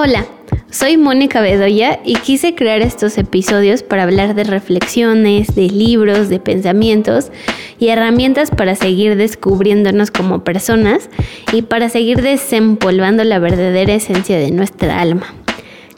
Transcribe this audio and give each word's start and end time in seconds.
Hola, 0.00 0.26
soy 0.70 0.96
Mónica 0.96 1.40
Bedoya 1.40 1.98
y 2.04 2.14
quise 2.14 2.54
crear 2.54 2.82
estos 2.82 3.18
episodios 3.18 3.82
para 3.82 4.04
hablar 4.04 4.36
de 4.36 4.44
reflexiones, 4.44 5.56
de 5.56 5.68
libros, 5.68 6.28
de 6.28 6.38
pensamientos 6.38 7.32
y 7.80 7.88
herramientas 7.88 8.52
para 8.52 8.76
seguir 8.76 9.16
descubriéndonos 9.16 10.12
como 10.12 10.44
personas 10.44 11.10
y 11.52 11.62
para 11.62 11.88
seguir 11.88 12.22
desempolvando 12.22 13.24
la 13.24 13.40
verdadera 13.40 13.92
esencia 13.92 14.38
de 14.38 14.52
nuestra 14.52 15.00
alma. 15.00 15.34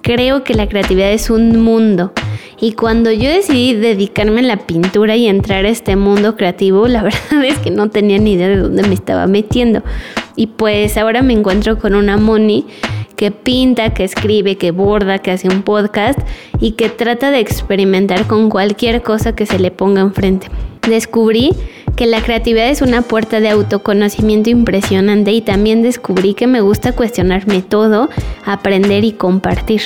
Creo 0.00 0.44
que 0.44 0.54
la 0.54 0.66
creatividad 0.66 1.12
es 1.12 1.28
un 1.28 1.60
mundo 1.60 2.14
y 2.58 2.72
cuando 2.72 3.12
yo 3.12 3.28
decidí 3.28 3.74
dedicarme 3.74 4.40
a 4.40 4.44
la 4.44 4.56
pintura 4.56 5.14
y 5.16 5.26
entrar 5.26 5.66
a 5.66 5.68
este 5.68 5.96
mundo 5.96 6.36
creativo, 6.36 6.88
la 6.88 7.02
verdad 7.02 7.44
es 7.44 7.58
que 7.58 7.70
no 7.70 7.90
tenía 7.90 8.16
ni 8.16 8.32
idea 8.32 8.48
de 8.48 8.56
dónde 8.56 8.82
me 8.82 8.94
estaba 8.94 9.26
metiendo. 9.26 9.82
Y 10.36 10.46
pues 10.46 10.96
ahora 10.96 11.20
me 11.20 11.34
encuentro 11.34 11.78
con 11.78 11.94
una 11.94 12.16
Moni 12.16 12.64
que 13.20 13.30
pinta, 13.30 13.92
que 13.92 14.02
escribe, 14.02 14.56
que 14.56 14.70
borda, 14.70 15.18
que 15.18 15.30
hace 15.30 15.46
un 15.46 15.60
podcast 15.60 16.18
y 16.58 16.70
que 16.70 16.88
trata 16.88 17.30
de 17.30 17.38
experimentar 17.38 18.26
con 18.26 18.48
cualquier 18.48 19.02
cosa 19.02 19.34
que 19.34 19.44
se 19.44 19.58
le 19.58 19.70
ponga 19.70 20.00
enfrente. 20.00 20.46
Descubrí 20.88 21.50
que 21.96 22.06
la 22.06 22.22
creatividad 22.22 22.70
es 22.70 22.80
una 22.80 23.02
puerta 23.02 23.40
de 23.40 23.50
autoconocimiento 23.50 24.48
impresionante 24.48 25.32
y 25.32 25.42
también 25.42 25.82
descubrí 25.82 26.32
que 26.32 26.46
me 26.46 26.62
gusta 26.62 26.92
cuestionarme 26.92 27.60
todo, 27.60 28.08
aprender 28.46 29.04
y 29.04 29.12
compartir. 29.12 29.82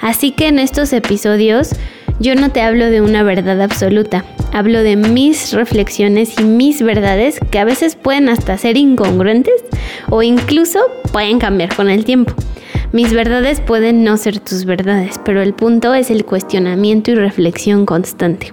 Así 0.00 0.32
que 0.32 0.48
en 0.48 0.58
estos 0.58 0.92
episodios 0.92 1.76
yo 2.18 2.34
no 2.34 2.50
te 2.50 2.60
hablo 2.60 2.86
de 2.86 3.02
una 3.02 3.22
verdad 3.22 3.62
absoluta, 3.62 4.24
hablo 4.52 4.82
de 4.82 4.96
mis 4.96 5.52
reflexiones 5.52 6.40
y 6.40 6.42
mis 6.42 6.82
verdades 6.82 7.38
que 7.52 7.60
a 7.60 7.64
veces 7.64 7.94
pueden 7.94 8.28
hasta 8.28 8.58
ser 8.58 8.76
incongruentes 8.76 9.62
o 10.10 10.24
incluso 10.24 10.80
pueden 11.12 11.38
cambiar 11.38 11.72
con 11.76 11.88
el 11.88 12.04
tiempo. 12.04 12.34
Mis 12.92 13.12
verdades 13.12 13.60
pueden 13.60 14.04
no 14.04 14.16
ser 14.16 14.38
tus 14.40 14.64
verdades, 14.64 15.18
pero 15.24 15.42
el 15.42 15.54
punto 15.54 15.94
es 15.94 16.10
el 16.10 16.24
cuestionamiento 16.24 17.10
y 17.10 17.14
reflexión 17.14 17.86
constante. 17.86 18.52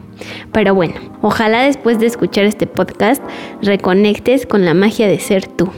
Pero 0.51 0.75
bueno, 0.75 0.95
ojalá 1.21 1.63
después 1.63 1.99
de 1.99 2.07
escuchar 2.07 2.45
este 2.45 2.67
podcast 2.67 3.23
reconectes 3.61 4.45
con 4.45 4.65
la 4.65 4.73
magia 4.73 5.07
de 5.07 5.19
ser 5.19 5.45
tú. 5.47 5.69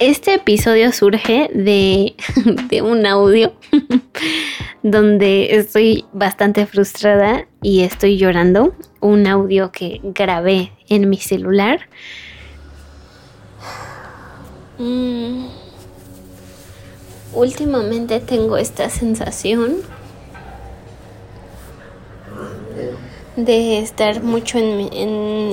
Este 0.00 0.34
episodio 0.34 0.92
surge 0.92 1.50
de, 1.52 2.14
un 2.82 3.04
audio 3.04 3.52
donde 4.82 5.56
estoy 5.56 6.04
bastante 6.12 6.66
frustrada 6.66 7.46
y 7.62 7.80
estoy 7.80 8.16
llorando. 8.16 8.74
Un 9.00 9.26
audio 9.26 9.72
que 9.72 10.00
grabé 10.02 10.72
en 10.88 11.10
mi 11.10 11.16
celular. 11.16 11.80
Mm 14.78 15.67
últimamente 17.34 18.20
tengo 18.20 18.56
esta 18.56 18.90
sensación 18.90 19.76
de 23.36 23.78
estar 23.78 24.22
mucho 24.22 24.58
en 24.58 24.76
mi, 24.76 24.90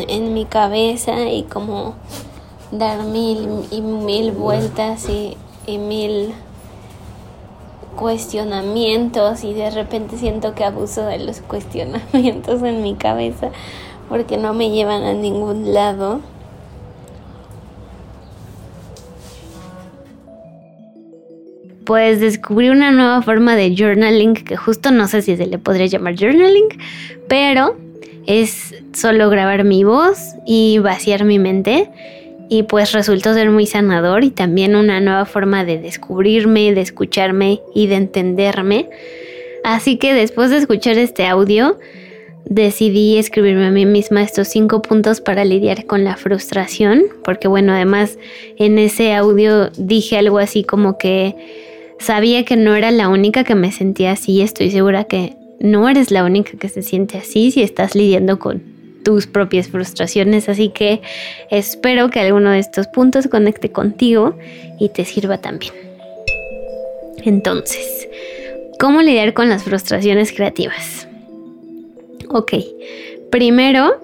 en, 0.08 0.34
mi 0.34 0.46
cabeza 0.46 1.30
y 1.30 1.44
como 1.44 1.96
dar 2.72 3.04
mil 3.04 3.48
y 3.70 3.82
mil 3.82 4.32
vueltas 4.32 5.08
y, 5.08 5.38
y 5.68 5.78
mil 5.78 6.34
cuestionamientos 7.96 9.44
y 9.44 9.54
de 9.54 9.70
repente 9.70 10.18
siento 10.18 10.54
que 10.56 10.64
abuso 10.64 11.06
de 11.06 11.20
los 11.20 11.40
cuestionamientos 11.48 12.62
en 12.64 12.82
mi 12.82 12.96
cabeza 12.96 13.52
porque 14.10 14.38
no 14.38 14.54
me 14.54 14.70
llevan 14.70 15.04
a 15.04 15.14
ningún 15.14 15.74
lado. 15.74 16.22
Pues 21.86 22.20
descubrí 22.20 22.70
una 22.70 22.92
nueva 22.92 23.22
forma 23.22 23.56
de 23.56 23.76
journaling 23.76 24.34
que 24.34 24.58
justo 24.58 24.92
no 24.92 25.08
sé 25.08 25.22
si 25.22 25.38
se 25.38 25.46
le 25.46 25.58
podría 25.58 25.86
llamar 25.86 26.16
journaling, 26.16 26.68
pero 27.28 27.78
es 28.28 28.74
solo 28.94 29.30
grabar 29.30 29.64
mi 29.64 29.84
voz 29.84 30.18
y 30.46 30.80
vaciar 30.80 31.26
mi 31.26 31.40
mente 31.40 31.90
y 32.50 32.64
pues 32.64 32.92
resultó 32.92 33.34
ser 33.34 33.50
muy 33.50 33.66
sanador 33.66 34.24
y 34.24 34.32
también 34.32 34.76
una 34.76 35.00
nueva 35.00 35.26
forma 35.26 35.64
de 35.66 35.80
descubrirme, 35.80 36.74
de 36.74 36.82
escucharme 36.82 37.62
y 37.74 37.88
de 37.88 37.96
entenderme. 37.96 38.90
Así 39.64 39.98
que 39.98 40.14
después 40.14 40.52
de 40.52 40.58
escuchar 40.58 40.98
este 40.98 41.26
audio, 41.26 41.80
decidí 42.46 43.18
escribirme 43.18 43.66
a 43.66 43.72
mí 43.72 43.86
misma 43.86 44.22
estos 44.22 44.48
cinco 44.48 44.82
puntos 44.82 45.22
para 45.22 45.44
lidiar 45.44 45.86
con 45.86 46.04
la 46.04 46.16
frustración, 46.16 47.04
porque 47.24 47.48
bueno, 47.48 47.74
además 47.74 48.20
en 48.58 48.78
ese 48.78 49.14
audio 49.14 49.70
dije 49.78 50.18
algo 50.18 50.38
así 50.38 50.64
como 50.64 50.98
que 51.00 51.65
Sabía 52.00 52.46
que 52.46 52.56
no 52.56 52.76
era 52.76 52.92
la 52.92 53.10
única 53.10 53.44
que 53.44 53.56
me 53.56 53.72
sentía 53.72 54.12
así. 54.12 54.42
Estoy 54.42 54.72
segura 54.72 55.06
que 55.06 55.36
no 55.60 55.90
eres 55.90 56.12
la 56.12 56.24
única 56.24 56.58
que 56.58 56.70
se 56.70 56.82
siente 56.82 57.18
así 57.18 57.52
si 57.52 57.62
estás 57.62 57.96
lidiando 57.96 58.40
con 58.40 58.62
tus 59.04 59.28
propias 59.28 59.70
frustraciones. 59.70 60.50
Así 60.50 60.70
que 60.70 61.02
espero 61.50 62.10
que 62.10 62.20
alguno 62.20 62.52
de 62.52 62.60
estos 62.60 62.88
puntos 62.88 63.28
conecte 63.28 63.72
contigo 63.72 64.38
y 64.80 64.90
te 64.90 65.06
sirva 65.06 65.38
también. 65.38 65.74
Entonces, 67.24 68.08
¿cómo 68.80 69.02
lidiar 69.02 69.34
con 69.34 69.50
las 69.50 69.64
frustraciones 69.64 70.32
creativas? 70.32 71.08
Ok, 72.30 72.54
primero 73.32 74.02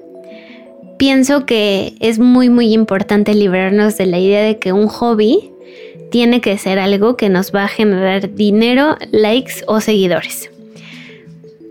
pienso 0.97 1.46
que 1.46 1.96
es 2.00 2.19
muy 2.19 2.50
muy 2.50 2.73
importante 2.73 3.34
librarnos 3.34 3.97
de 3.97 4.06
la 4.06 4.19
idea 4.19 4.44
de 4.44 4.59
que 4.59 4.72
un 4.72 4.88
hobby 4.88 5.50
tiene 6.11 6.41
que 6.41 6.57
ser 6.57 6.79
algo 6.79 7.17
que 7.17 7.29
nos 7.29 7.53
va 7.53 7.66
a 7.66 7.67
generar 7.67 8.33
dinero, 8.35 8.97
likes 9.11 9.63
o 9.67 9.81
seguidores. 9.81 10.51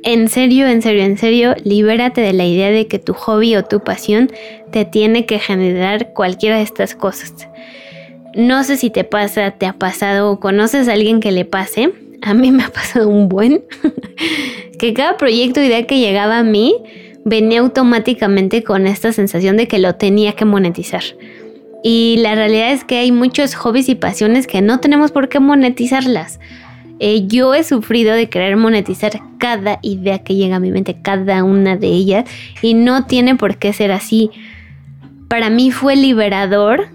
En 0.03 0.29
serio, 0.29 0.67
en 0.67 0.81
serio, 0.81 1.03
en 1.03 1.19
serio, 1.19 1.55
libérate 1.63 2.23
de 2.23 2.33
la 2.33 2.47
idea 2.47 2.71
de 2.71 2.87
que 2.87 2.99
tu 2.99 3.13
hobby 3.13 3.55
o 3.57 3.65
tu 3.65 3.81
pasión 3.81 4.31
te 4.71 4.87
tiene 4.87 5.27
que 5.27 5.39
generar 5.39 6.15
cualquiera 6.15 6.57
de 6.57 6.63
estas 6.63 6.95
cosas. 6.95 7.35
No 8.35 8.65
sé 8.65 8.77
si 8.77 8.89
te 8.89 9.05
pasa, 9.05 9.51
te 9.51 9.67
ha 9.67 9.75
pasado 9.75 10.31
o 10.31 10.41
conoces 10.41 10.89
a 10.89 10.95
alguien 10.95 11.21
que 11.21 11.33
le 11.33 11.45
pase. 11.45 11.93
A 12.23 12.33
mí 12.33 12.51
me 12.51 12.63
ha 12.63 12.71
pasado 12.71 13.09
un 13.09 13.29
buen. 13.29 13.65
que 14.79 14.95
cada 14.95 15.19
proyecto 15.19 15.61
o 15.61 15.63
idea 15.63 15.87
que 15.87 15.99
llegaba 15.99 16.39
a 16.39 16.45
mí 16.45 16.75
venía 17.25 17.61
automáticamente 17.61 18.63
con 18.63 18.87
esta 18.87 19.13
sensación 19.13 19.59
de 19.59 19.69
que 19.69 19.79
lo 19.79 19.97
tenía 19.97 20.33
que 20.33 20.47
monetizar. 20.47 21.03
Y 21.83 22.19
la 22.19 22.35
realidad 22.35 22.73
es 22.73 22.85
que 22.85 22.99
hay 22.99 23.13
muchos 23.13 23.55
hobbies 23.55 23.89
y 23.89 23.95
pasiones 23.95 24.47
que 24.47 24.61
no 24.61 24.81
tenemos 24.81 25.13
por 25.13 25.29
qué 25.29 25.41
monetizarlas. 25.41 26.41
Eh, 26.99 27.27
yo 27.27 27.55
he 27.55 27.65
sufrido 27.65 28.15
de 28.15 28.29
querer 28.29 28.59
monetizar 28.59 29.13
cada 29.39 29.79
idea 29.81 30.19
que 30.19 30.35
llega 30.35 30.57
a 30.57 30.61
mi 30.61 30.71
mente, 30.71 31.01
cada 31.01 31.43
una 31.45 31.77
de 31.77 31.89
ellas, 31.89 32.25
y 32.61 32.75
no 32.75 33.07
tiene 33.07 33.37
por 33.37 33.57
qué 33.57 33.73
ser 33.73 33.91
así. 33.91 34.31
Para 35.29 35.49
mí 35.49 35.71
fue 35.71 35.97
liberador 35.97 36.89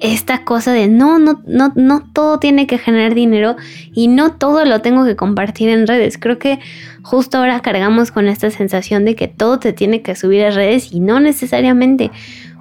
esta 0.00 0.44
cosa 0.44 0.72
de 0.72 0.88
no, 0.88 1.18
no, 1.18 1.42
no, 1.46 1.72
no 1.76 2.02
todo 2.12 2.38
tiene 2.38 2.66
que 2.66 2.78
generar 2.78 3.14
dinero 3.14 3.56
y 3.94 4.08
no 4.08 4.32
todo 4.32 4.64
lo 4.64 4.80
tengo 4.80 5.04
que 5.04 5.14
compartir 5.14 5.68
en 5.68 5.86
redes. 5.86 6.18
Creo 6.18 6.38
que 6.38 6.58
justo 7.02 7.38
ahora 7.38 7.60
cargamos 7.60 8.10
con 8.10 8.26
esta 8.26 8.50
sensación 8.50 9.04
de 9.04 9.14
que 9.14 9.28
todo 9.28 9.58
te 9.58 9.72
tiene 9.72 10.02
que 10.02 10.16
subir 10.16 10.44
a 10.44 10.50
redes 10.50 10.92
y 10.92 11.00
no 11.00 11.20
necesariamente 11.20 12.10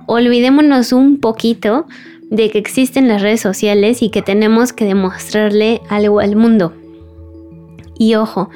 olvidémonos 0.09 0.91
un 0.91 1.19
poquito 1.19 1.85
de 2.29 2.49
que 2.49 2.57
existen 2.57 3.07
las 3.07 3.21
redes 3.21 3.41
sociales 3.41 4.01
y 4.01 4.09
que 4.09 4.21
tenemos 4.21 4.73
que 4.73 4.85
demostrarle 4.85 5.81
algo 5.89 6.19
al 6.19 6.35
mundo. 6.35 6.73
Y 7.97 8.15
ojo, 8.15 8.49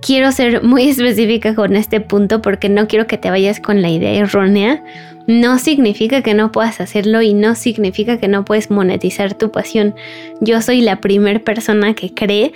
quiero 0.00 0.32
ser 0.32 0.62
muy 0.64 0.88
específica 0.88 1.54
con 1.54 1.76
este 1.76 2.00
punto 2.00 2.42
porque 2.42 2.68
no 2.68 2.88
quiero 2.88 3.06
que 3.06 3.18
te 3.18 3.30
vayas 3.30 3.60
con 3.60 3.80
la 3.80 3.90
idea 3.90 4.12
errónea. 4.12 4.82
No 5.28 5.58
significa 5.58 6.22
que 6.22 6.34
no 6.34 6.50
puedas 6.50 6.80
hacerlo 6.80 7.22
y 7.22 7.34
no 7.34 7.54
significa 7.54 8.18
que 8.18 8.28
no 8.28 8.44
puedes 8.44 8.70
monetizar 8.70 9.34
tu 9.34 9.52
pasión. 9.52 9.94
Yo 10.40 10.62
soy 10.62 10.80
la 10.80 11.00
primera 11.00 11.38
persona 11.38 11.94
que 11.94 12.12
cree 12.14 12.54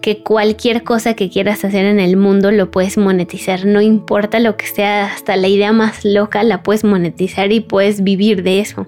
que 0.00 0.22
cualquier 0.22 0.82
cosa 0.82 1.14
que 1.14 1.30
quieras 1.30 1.64
hacer 1.64 1.84
en 1.84 2.00
el 2.00 2.16
mundo 2.16 2.50
lo 2.50 2.70
puedes 2.70 2.98
monetizar, 2.98 3.66
no 3.66 3.80
importa 3.80 4.38
lo 4.40 4.56
que 4.56 4.66
sea, 4.66 5.06
hasta 5.06 5.36
la 5.36 5.48
idea 5.48 5.72
más 5.72 6.04
loca 6.04 6.42
la 6.42 6.62
puedes 6.62 6.84
monetizar 6.84 7.52
y 7.52 7.60
puedes 7.60 8.02
vivir 8.02 8.42
de 8.42 8.60
eso. 8.60 8.86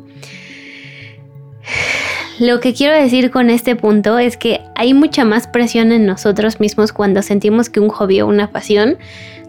Lo 2.38 2.60
que 2.60 2.72
quiero 2.72 3.00
decir 3.00 3.30
con 3.30 3.50
este 3.50 3.76
punto 3.76 4.18
es 4.18 4.36
que 4.36 4.60
hay 4.74 4.94
mucha 4.94 5.24
más 5.24 5.46
presión 5.46 5.92
en 5.92 6.06
nosotros 6.06 6.60
mismos 6.60 6.92
cuando 6.92 7.22
sentimos 7.22 7.68
que 7.68 7.78
un 7.78 7.88
hobby 7.88 8.20
o 8.20 8.26
una 8.26 8.50
pasión 8.50 8.98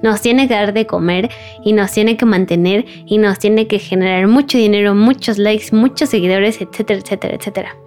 nos 0.03 0.21
tiene 0.21 0.47
que 0.47 0.53
dar 0.53 0.73
de 0.73 0.85
comer 0.85 1.29
y 1.63 1.73
nos 1.73 1.91
tiene 1.91 2.17
que 2.17 2.25
mantener 2.25 2.85
y 3.05 3.17
nos 3.17 3.39
tiene 3.39 3.67
que 3.67 3.79
generar 3.79 4.27
mucho 4.27 4.57
dinero, 4.57 4.93
muchos 4.93 5.37
likes, 5.37 5.73
muchos 5.75 6.09
seguidores, 6.09 6.61
etcétera, 6.61 6.99
etcétera, 6.99 7.35
etcétera. 7.35 7.82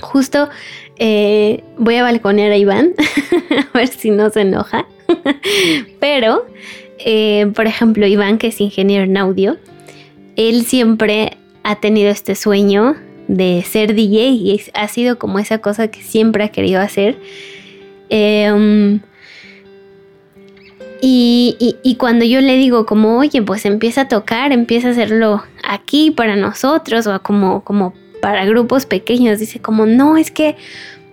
Justo 0.00 0.48
eh, 0.96 1.64
voy 1.78 1.96
a 1.96 2.02
balconear 2.02 2.52
a 2.52 2.56
Iván, 2.56 2.92
a 3.74 3.78
ver 3.78 3.88
si 3.88 4.10
no 4.10 4.30
se 4.30 4.42
enoja. 4.42 4.86
Pero, 6.00 6.46
eh, 6.98 7.50
por 7.54 7.66
ejemplo, 7.66 8.06
Iván, 8.06 8.38
que 8.38 8.48
es 8.48 8.60
ingeniero 8.60 9.04
en 9.04 9.16
audio, 9.16 9.56
él 10.36 10.64
siempre 10.64 11.38
ha 11.62 11.76
tenido 11.76 12.10
este 12.10 12.34
sueño 12.34 12.96
de 13.28 13.64
ser 13.66 13.94
DJ 13.94 14.28
y 14.28 14.60
ha 14.74 14.88
sido 14.88 15.18
como 15.18 15.38
esa 15.38 15.58
cosa 15.58 15.88
que 15.88 16.02
siempre 16.02 16.44
ha 16.44 16.48
querido 16.48 16.80
hacer. 16.80 17.16
Em, 18.08 19.00
y, 21.00 21.76
y, 21.82 21.94
cuando 21.94 22.26
yo 22.26 22.40
le 22.42 22.56
digo 22.56 22.84
como, 22.84 23.18
oye, 23.18 23.40
pues 23.40 23.64
empieza 23.64 24.02
a 24.02 24.08
tocar, 24.08 24.52
empieza 24.52 24.88
a 24.88 24.90
hacerlo 24.90 25.42
aquí 25.62 26.10
para 26.10 26.36
nosotros 26.36 27.06
o 27.06 27.22
como, 27.22 27.64
como 27.64 27.94
para 28.20 28.44
grupos 28.44 28.86
pequeños, 28.86 29.38
dice 29.38 29.60
como, 29.60 29.86
no, 29.86 30.16
es 30.16 30.30
que 30.30 30.56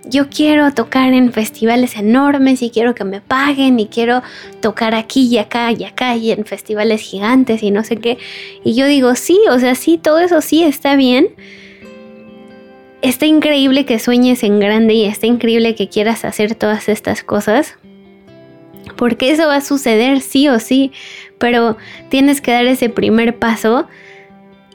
yo 0.10 0.30
quiero 0.30 0.74
tocar 0.74 1.14
en 1.14 1.34
festivales 1.34 1.96
enormes 1.98 2.62
y 2.62 2.70
quiero 2.70 2.96
que 2.96 3.04
me 3.04 3.22
paguen 3.22 3.80
y 3.80 3.88
quiero 3.88 4.22
tocar 4.62 4.96
aquí 4.96 5.28
y 5.28 5.38
acá 5.38 5.72
y 5.72 5.84
acá 5.84 6.16
y 6.16 6.32
en 6.32 6.46
festivales 6.46 7.02
gigantes 7.02 7.64
y 7.64 7.72
no 7.72 7.84
sé 7.84 7.98
qué. 7.98 8.18
Y 8.64 8.76
yo 8.76 8.86
digo, 8.86 9.16
sí, 9.16 9.40
o 9.50 9.60
sea, 9.60 9.76
sí, 9.76 9.98
todo 9.98 10.20
eso 10.20 10.42
sí 10.42 10.64
está 10.64 10.96
bien. 10.96 11.30
Está 13.02 13.26
increíble 13.26 13.86
que 13.86 14.00
sueñes 14.00 14.44
en 14.44 14.60
grande 14.60 14.94
y 14.94 15.06
está 15.06 15.28
increíble 15.28 15.76
que 15.76 15.90
quieras 15.90 16.26
hacer 16.26 16.56
todas 16.56 16.90
estas 16.90 17.24
cosas. 17.24 17.76
Porque 18.96 19.32
eso 19.32 19.48
va 19.48 19.58
a 19.58 19.62
suceder 19.62 20.22
sí 20.22 20.48
o 20.48 20.60
sí, 20.60 20.92
pero 21.38 21.78
tienes 22.10 22.42
que 22.42 22.52
dar 22.52 22.66
ese 22.66 22.90
primer 22.90 23.38
paso 23.38 23.88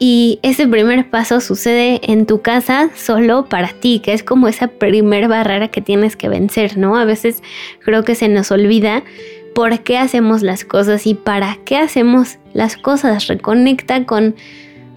y 0.04 0.40
ese 0.42 0.66
primer 0.66 1.10
paso 1.10 1.40
sucede 1.40 2.00
en 2.02 2.26
tu 2.26 2.42
casa 2.42 2.90
solo 2.96 3.44
para 3.44 3.68
ti, 3.68 4.00
que 4.00 4.14
es 4.14 4.24
como 4.24 4.48
esa 4.48 4.66
primer 4.66 5.28
barrera 5.28 5.68
que 5.68 5.80
tienes 5.80 6.16
que 6.16 6.28
vencer, 6.28 6.76
¿no? 6.76 6.96
A 6.96 7.04
veces 7.04 7.40
creo 7.84 8.02
que 8.02 8.16
se 8.16 8.26
nos 8.26 8.50
olvida 8.50 9.04
por 9.54 9.78
qué 9.84 9.98
hacemos 9.98 10.42
las 10.42 10.64
cosas 10.64 11.06
y 11.06 11.14
para 11.14 11.56
qué 11.64 11.76
hacemos 11.76 12.38
las 12.52 12.76
cosas. 12.76 13.28
Reconecta 13.28 14.04
con 14.04 14.34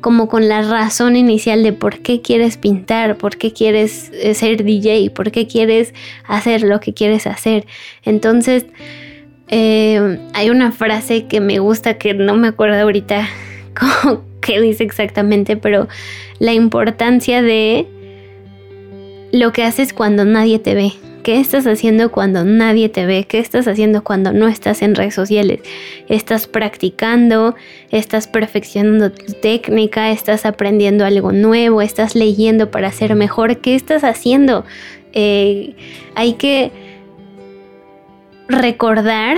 como 0.01 0.27
con 0.27 0.47
la 0.47 0.63
razón 0.63 1.15
inicial 1.15 1.61
de 1.61 1.71
por 1.71 1.99
qué 1.99 2.23
quieres 2.23 2.57
pintar, 2.57 3.15
por 3.15 3.37
qué 3.37 3.53
quieres 3.53 4.09
eh, 4.11 4.33
ser 4.33 4.63
DJ, 4.63 5.11
por 5.11 5.29
qué 5.29 5.45
quieres 5.45 5.93
hacer 6.23 6.63
lo 6.63 6.79
que 6.79 6.95
quieres 6.95 7.27
hacer. 7.27 7.67
Entonces, 8.05 8.65
eh, 9.49 10.17
hay 10.33 10.49
una 10.49 10.71
frase 10.71 11.27
que 11.27 11.41
me 11.41 11.59
gusta 11.59 11.99
que 11.99 12.15
no 12.15 12.33
me 12.33 12.47
acuerdo 12.47 12.81
ahorita 12.81 13.27
qué 14.42 14.62
dice 14.62 14.83
exactamente, 14.83 15.57
pero 15.57 15.88
la 16.39 16.54
importancia 16.54 17.42
de 17.42 17.88
lo 19.31 19.51
que 19.51 19.63
haces 19.63 19.94
cuando 19.94 20.25
nadie 20.25 20.60
te 20.60 20.75
ve. 20.75 20.94
¿Qué 21.24 21.39
estás 21.39 21.66
haciendo 21.66 22.12
cuando 22.12 22.45
nadie 22.45 22.88
te 22.88 23.07
ve? 23.07 23.25
¿Qué 23.27 23.39
estás 23.39 23.68
haciendo 23.68 24.04
cuando 24.04 24.31
no 24.31 24.48
estás 24.48 24.83
en 24.83 24.94
redes 24.94 25.16
sociales? 25.16 25.60
¿Estás 26.07 26.45
practicando? 26.45 27.56
¿Estás 27.89 28.27
perfeccionando 28.27 29.12
tu 29.12 29.33
técnica? 29.33 30.12
¿Estás 30.12 30.45
aprendiendo 30.45 31.04
algo 31.04 31.31
nuevo? 31.31 31.81
¿Estás 31.81 32.13
leyendo 32.13 32.69
para 32.69 32.92
ser 32.92 33.16
mejor? 33.16 33.57
¿Qué 33.57 33.74
estás 33.74 34.04
haciendo? 34.04 34.66
Eh, 35.13 35.74
hay 36.13 36.33
que 36.33 36.72
recordar 38.48 39.38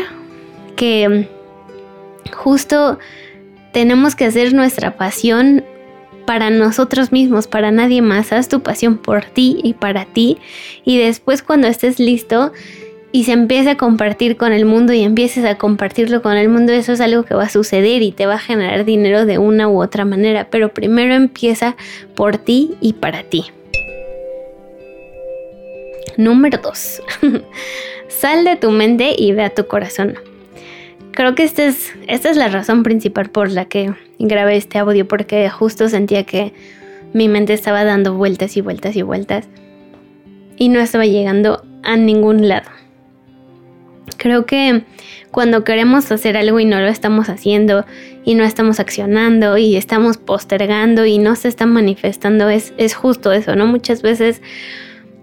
que 0.75 1.29
justo 2.35 2.99
tenemos 3.71 4.15
que 4.15 4.25
hacer 4.25 4.53
nuestra 4.53 4.97
pasión 4.97 5.63
para 6.27 6.49
nosotros 6.49 7.11
mismos, 7.11 7.47
para 7.47 7.71
nadie 7.71 8.01
más. 8.01 8.33
Haz 8.33 8.49
tu 8.49 8.61
pasión 8.61 8.97
por 8.97 9.23
ti 9.23 9.59
y 9.63 9.73
para 9.73 10.05
ti. 10.05 10.37
Y 10.83 10.97
después 10.97 11.41
cuando 11.41 11.67
estés 11.67 11.99
listo 11.99 12.51
y 13.13 13.23
se 13.23 13.31
empiece 13.31 13.71
a 13.71 13.77
compartir 13.77 14.35
con 14.35 14.51
el 14.51 14.65
mundo 14.65 14.91
y 14.93 15.03
empieces 15.03 15.45
a 15.45 15.57
compartirlo 15.57 16.21
con 16.21 16.35
el 16.35 16.49
mundo, 16.49 16.73
eso 16.73 16.91
es 16.91 16.99
algo 16.99 17.23
que 17.23 17.33
va 17.33 17.43
a 17.43 17.49
suceder 17.49 18.01
y 18.01 18.11
te 18.11 18.25
va 18.25 18.35
a 18.35 18.39
generar 18.39 18.83
dinero 18.83 19.25
de 19.25 19.37
una 19.37 19.69
u 19.69 19.81
otra 19.81 20.03
manera. 20.03 20.49
Pero 20.49 20.73
primero 20.73 21.15
empieza 21.15 21.77
por 22.13 22.37
ti 22.37 22.75
y 22.81 22.93
para 22.93 23.23
ti. 23.23 23.45
Número 26.17 26.57
2. 26.57 27.01
Sal 28.09 28.43
de 28.43 28.55
tu 28.57 28.71
mente 28.71 29.15
y 29.17 29.31
ve 29.31 29.43
a 29.43 29.49
tu 29.51 29.67
corazón 29.67 30.17
creo 31.17 31.33
que 31.33 31.43
esta 31.43 31.65
es, 31.65 31.95
esta 32.07 32.29
es 32.29 32.37
la 32.37 32.47
razón 32.47 32.83
principal 32.83 33.31
por 33.31 33.49
la 33.49 33.65
que 33.65 33.91
grabé 34.19 34.55
este 34.55 34.77
audio, 34.77 35.07
porque 35.07 35.49
justo 35.49 35.89
sentía 35.89 36.25
que 36.25 36.53
mi 37.11 37.27
mente 37.27 37.53
estaba 37.53 37.83
dando 37.83 38.13
vueltas 38.13 38.55
y 38.55 38.61
vueltas 38.61 38.95
y 38.95 39.01
vueltas 39.01 39.47
y 40.57 40.69
no 40.69 40.79
estaba 40.79 41.07
llegando 41.07 41.65
a 41.81 41.97
ningún 41.97 42.47
lado. 42.47 42.69
Creo 44.17 44.45
que 44.45 44.83
cuando 45.31 45.63
queremos 45.63 46.11
hacer 46.11 46.37
algo 46.37 46.59
y 46.59 46.65
no 46.65 46.79
lo 46.79 46.87
estamos 46.87 47.29
haciendo 47.29 47.83
y 48.23 48.35
no 48.35 48.43
estamos 48.43 48.79
accionando 48.79 49.57
y 49.57 49.75
estamos 49.75 50.17
postergando 50.17 51.07
y 51.07 51.17
no 51.17 51.35
se 51.35 51.47
está 51.47 51.65
manifestando, 51.65 52.47
es, 52.47 52.75
es 52.77 52.93
justo 52.93 53.31
eso, 53.31 53.55
¿no? 53.55 53.65
Muchas 53.65 54.03
veces 54.03 54.43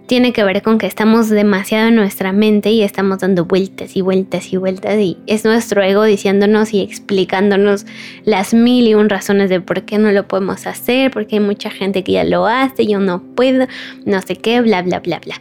tiene 0.07 0.33
que 0.33 0.45
ver 0.45 0.63
con 0.63 0.79
que 0.79 0.87
estamos 0.87 1.31
demasiado 1.31 1.89
en 1.89 1.95
nuestra 1.95 2.33
mente 2.33 2.71
y 2.71 2.83
estamos 2.83 3.21
dando 3.21 3.47
vueltas 3.47 3.97
y 3.97 4.03
vueltas 4.03 4.53
y 4.53 4.57
vueltas 4.59 4.99
y 4.99 5.17
es 5.27 5.45
nuestro 5.45 5.83
ego 5.83 6.05
diciéndonos 6.05 6.75
y 6.75 6.83
explicándonos 6.83 7.87
las 8.25 8.53
mil 8.53 8.87
y 8.87 8.95
un 8.95 9.09
razones 9.09 9.49
de 9.49 9.61
por 9.61 9.83
qué 9.83 9.99
no 9.99 10.13
lo 10.13 10.29
podemos 10.29 10.67
hacer, 10.67 11.11
porque 11.11 11.37
hay 11.37 11.41
mucha 11.41 11.71
gente 11.71 12.05
que 12.05 12.13
ya 12.13 12.25
lo 12.25 12.47
hace, 12.47 12.87
yo 12.87 13.01
no 13.01 13.23
puedo, 13.35 13.67
no 14.05 14.21
sé 14.21 14.37
qué, 14.37 14.61
bla, 14.61 14.83
bla, 14.83 15.01
bla, 15.01 15.21
bla. 15.21 15.41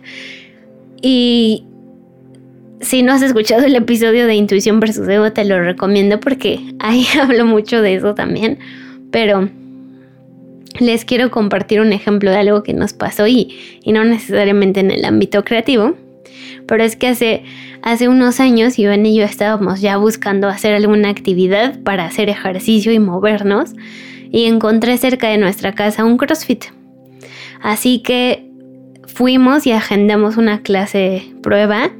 Y 1.01 1.65
si 2.79 3.01
no 3.03 3.11
has 3.11 3.21
escuchado 3.21 3.65
el 3.65 3.75
episodio 3.75 4.27
de 4.27 4.35
Intuición 4.35 4.79
versus 4.79 5.07
Ego, 5.07 5.33
te 5.33 5.43
lo 5.43 5.61
recomiendo 5.61 6.19
porque 6.21 6.59
ahí 6.79 7.05
hablo 7.21 7.45
mucho 7.45 7.81
de 7.81 7.95
eso 7.95 8.15
también, 8.15 8.59
pero 9.11 9.49
les 10.79 11.05
quiero 11.05 11.31
compartir 11.31 11.81
un 11.81 11.93
ejemplo 11.93 12.31
de 12.31 12.37
algo 12.37 12.63
que 12.63 12.73
nos 12.73 12.93
pasó 12.93 13.27
y, 13.27 13.81
no 13.85 14.03
necesariamente 14.03 14.79
en 14.79 14.91
el 14.91 15.05
ámbito 15.05 15.43
creativo, 15.43 15.95
pero 16.67 16.83
es 16.83 16.95
que 16.95 17.07
hace, 17.07 17.43
hace 17.81 18.07
unos 18.07 18.39
años 18.39 18.79
Iván 18.79 19.05
y 19.05 19.15
yo 19.15 19.23
estábamos 19.23 19.81
ya 19.81 19.97
buscando 19.97 20.47
hacer 20.47 20.73
alguna 20.73 21.09
actividad 21.09 21.79
para 21.81 22.05
hacer 22.05 22.29
ejercicio 22.29 22.91
y 22.91 22.99
movernos 22.99 23.73
y 24.31 24.45
encontré 24.45 24.97
cerca 24.97 25.29
de 25.29 25.37
nuestra 25.37 25.73
casa 25.73 26.05
un 26.05 26.17
CrossFit. 26.17 26.65
Así 27.61 27.99
que 27.99 28.49
fuimos 29.05 29.67
y 29.67 29.71
agendamos 29.71 30.37
una 30.37 30.61
clase 30.61 31.33
prueba 31.41 31.91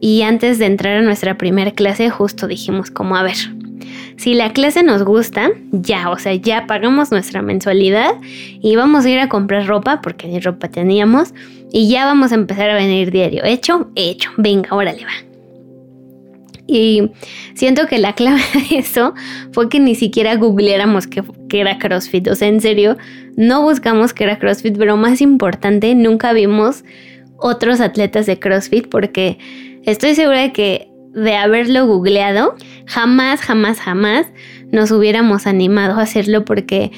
y 0.00 0.22
antes 0.22 0.58
de 0.58 0.66
entrar 0.66 0.98
a 0.98 1.02
nuestra 1.02 1.36
primera 1.36 1.72
clase 1.72 2.10
justo 2.10 2.46
dijimos 2.46 2.90
como 2.90 3.16
a 3.16 3.22
ver, 3.22 3.36
si 4.16 4.34
la 4.34 4.52
clase 4.52 4.82
nos 4.82 5.04
gusta, 5.04 5.50
ya, 5.72 6.10
o 6.10 6.18
sea, 6.18 6.34
ya 6.34 6.66
pagamos 6.66 7.10
nuestra 7.10 7.42
mensualidad 7.42 8.12
y 8.22 8.76
vamos 8.76 9.04
a 9.04 9.10
ir 9.10 9.18
a 9.18 9.28
comprar 9.28 9.66
ropa, 9.66 10.00
porque 10.00 10.28
ni 10.28 10.40
ropa 10.40 10.68
teníamos, 10.68 11.34
y 11.72 11.88
ya 11.88 12.04
vamos 12.04 12.32
a 12.32 12.36
empezar 12.36 12.70
a 12.70 12.74
venir 12.74 13.10
diario. 13.10 13.42
¿Hecho? 13.44 13.90
Hecho. 13.96 14.30
Venga, 14.36 14.68
órale, 14.74 15.04
va. 15.04 15.34
Y 16.66 17.10
siento 17.54 17.86
que 17.86 17.98
la 17.98 18.14
clave 18.14 18.40
de 18.70 18.78
eso 18.78 19.14
fue 19.52 19.68
que 19.68 19.80
ni 19.80 19.94
siquiera 19.94 20.36
googleáramos 20.36 21.06
que, 21.06 21.22
que, 21.48 21.60
era 21.60 21.78
CrossFit. 21.78 22.28
O 22.28 22.34
sea, 22.34 22.48
en 22.48 22.60
serio, 22.60 22.96
no 23.36 23.62
buscamos 23.62 24.14
que 24.14 24.24
era 24.24 24.38
CrossFit, 24.38 24.78
pero 24.78 24.96
más 24.96 25.20
importante, 25.20 25.94
nunca 25.94 26.32
vimos 26.32 26.84
otros 27.36 27.80
atletas 27.80 28.26
de 28.26 28.38
CrossFit 28.38 28.88
porque 28.88 29.38
estoy 29.84 30.14
segura 30.14 30.40
de 30.40 30.52
que 30.52 30.93
de 31.14 31.36
haberlo 31.36 31.86
googleado, 31.86 32.56
jamás, 32.86 33.40
jamás, 33.40 33.80
jamás 33.80 34.26
nos 34.72 34.90
hubiéramos 34.90 35.46
animado 35.46 35.98
a 35.98 36.02
hacerlo 36.02 36.44
porque 36.44 36.90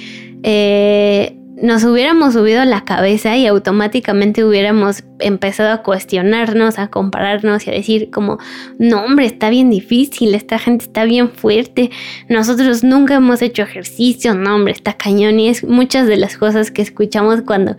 eh, 0.42 1.36
nos 1.60 1.84
hubiéramos 1.84 2.34
subido 2.34 2.64
la 2.64 2.84
cabeza 2.84 3.36
y 3.36 3.46
automáticamente 3.46 4.44
hubiéramos 4.44 5.04
empezado 5.18 5.72
a 5.72 5.82
cuestionarnos, 5.82 6.78
a 6.78 6.88
compararnos 6.88 7.66
y 7.66 7.70
a 7.70 7.72
decir 7.72 8.10
como, 8.10 8.38
no 8.78 9.02
hombre, 9.02 9.24
está 9.24 9.48
bien 9.48 9.70
difícil, 9.70 10.34
esta 10.34 10.58
gente 10.58 10.84
está 10.84 11.04
bien 11.04 11.30
fuerte, 11.30 11.90
nosotros 12.28 12.84
nunca 12.84 13.14
hemos 13.14 13.40
hecho 13.40 13.62
ejercicio, 13.62 14.34
no 14.34 14.54
hombre, 14.54 14.74
está 14.74 14.92
cañón 14.92 15.40
y 15.40 15.48
es 15.48 15.64
muchas 15.64 16.06
de 16.06 16.18
las 16.18 16.36
cosas 16.36 16.70
que 16.70 16.82
escuchamos 16.82 17.40
cuando 17.40 17.76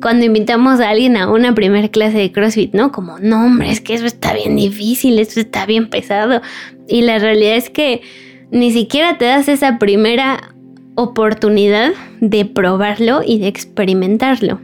cuando 0.00 0.24
invitamos 0.24 0.80
a 0.80 0.90
alguien 0.90 1.16
a 1.16 1.30
una 1.30 1.54
primera 1.54 1.88
clase 1.88 2.18
de 2.18 2.32
CrossFit, 2.32 2.74
¿no? 2.74 2.92
Como, 2.92 3.18
no, 3.18 3.44
hombre, 3.44 3.70
es 3.70 3.80
que 3.80 3.94
eso 3.94 4.06
está 4.06 4.32
bien 4.32 4.56
difícil, 4.56 5.18
eso 5.18 5.40
está 5.40 5.66
bien 5.66 5.90
pesado. 5.90 6.40
Y 6.86 7.02
la 7.02 7.18
realidad 7.18 7.56
es 7.56 7.70
que 7.70 8.02
ni 8.50 8.72
siquiera 8.72 9.18
te 9.18 9.24
das 9.24 9.48
esa 9.48 9.78
primera 9.78 10.54
oportunidad 10.94 11.92
de 12.20 12.44
probarlo 12.44 13.22
y 13.24 13.38
de 13.38 13.48
experimentarlo. 13.48 14.60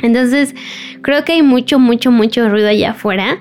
Entonces, 0.00 0.54
creo 1.00 1.24
que 1.24 1.32
hay 1.32 1.42
mucho, 1.42 1.78
mucho, 1.78 2.10
mucho 2.10 2.48
ruido 2.48 2.68
allá 2.68 2.90
afuera. 2.90 3.40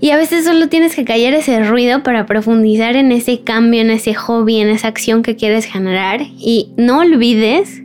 Y 0.00 0.10
a 0.10 0.16
veces 0.16 0.44
solo 0.44 0.68
tienes 0.68 0.94
que 0.94 1.04
callar 1.04 1.34
ese 1.34 1.64
ruido 1.64 2.04
para 2.04 2.26
profundizar 2.26 2.94
en 2.94 3.10
ese 3.10 3.40
cambio, 3.40 3.80
en 3.80 3.90
ese 3.90 4.14
hobby, 4.14 4.60
en 4.60 4.68
esa 4.68 4.86
acción 4.86 5.24
que 5.24 5.34
quieres 5.34 5.64
generar. 5.64 6.20
Y 6.22 6.72
no 6.76 7.00
olvides 7.00 7.82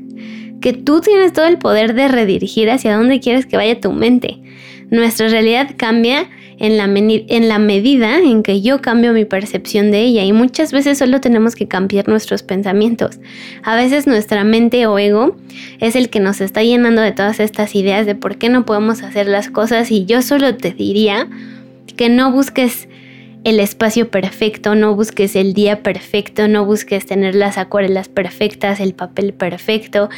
que 0.64 0.72
tú 0.72 1.02
tienes 1.02 1.34
todo 1.34 1.46
el 1.46 1.58
poder 1.58 1.94
de 1.94 2.08
redirigir 2.08 2.72
hacia 2.72 2.96
dónde 2.96 3.20
quieres 3.20 3.46
que 3.46 3.58
vaya 3.58 3.82
tu 3.82 3.92
mente. 3.92 4.38
Nuestra 4.90 5.28
realidad 5.28 5.72
cambia 5.76 6.30
en 6.58 6.78
la, 6.78 6.86
en 6.86 7.50
la 7.50 7.60
medida 7.60 8.20
en 8.20 8.44
que 8.44 8.62
yo 8.62 8.82
cambio 8.82 9.12
mi 9.12 9.26
percepción 9.26 9.92
de 9.92 10.00
ella 10.00 10.24
y 10.24 10.32
muchas 10.32 10.72
veces 10.72 10.98
solo 10.98 11.20
tenemos 11.20 11.56
que 11.56 11.68
cambiar 11.68 12.08
nuestros 12.08 12.44
pensamientos. 12.44 13.20
A 13.62 13.76
veces 13.76 14.08
nuestra 14.08 14.46
mente 14.46 14.88
o 14.88 14.98
ego 14.98 15.36
es 15.82 15.98
el 15.98 16.10
que 16.10 16.22
nos 16.22 16.40
está 16.40 16.64
llenando 16.64 17.02
de 17.02 17.12
todas 17.12 17.42
estas 17.42 17.76
ideas 17.76 18.06
de 18.06 18.16
por 18.16 18.38
qué 18.38 18.48
no 18.48 18.66
podemos 18.66 19.04
hacer 19.04 19.28
las 19.28 19.50
cosas 19.50 19.92
y 19.92 20.06
yo 20.06 20.22
solo 20.22 20.56
te 20.56 20.72
diría 20.72 21.28
que 21.98 22.08
no 22.08 22.32
busques 22.32 22.88
el 23.44 23.60
espacio 23.60 24.10
perfecto, 24.10 24.76
no 24.76 24.96
busques 24.96 25.36
el 25.36 25.54
día 25.54 25.84
perfecto, 25.84 26.48
no 26.48 26.66
busques 26.66 27.06
tener 27.06 27.36
las 27.36 27.58
acuarelas 27.58 28.08
perfectas, 28.08 28.80
el 28.80 28.94
papel 28.94 29.34
perfecto, 29.34 30.10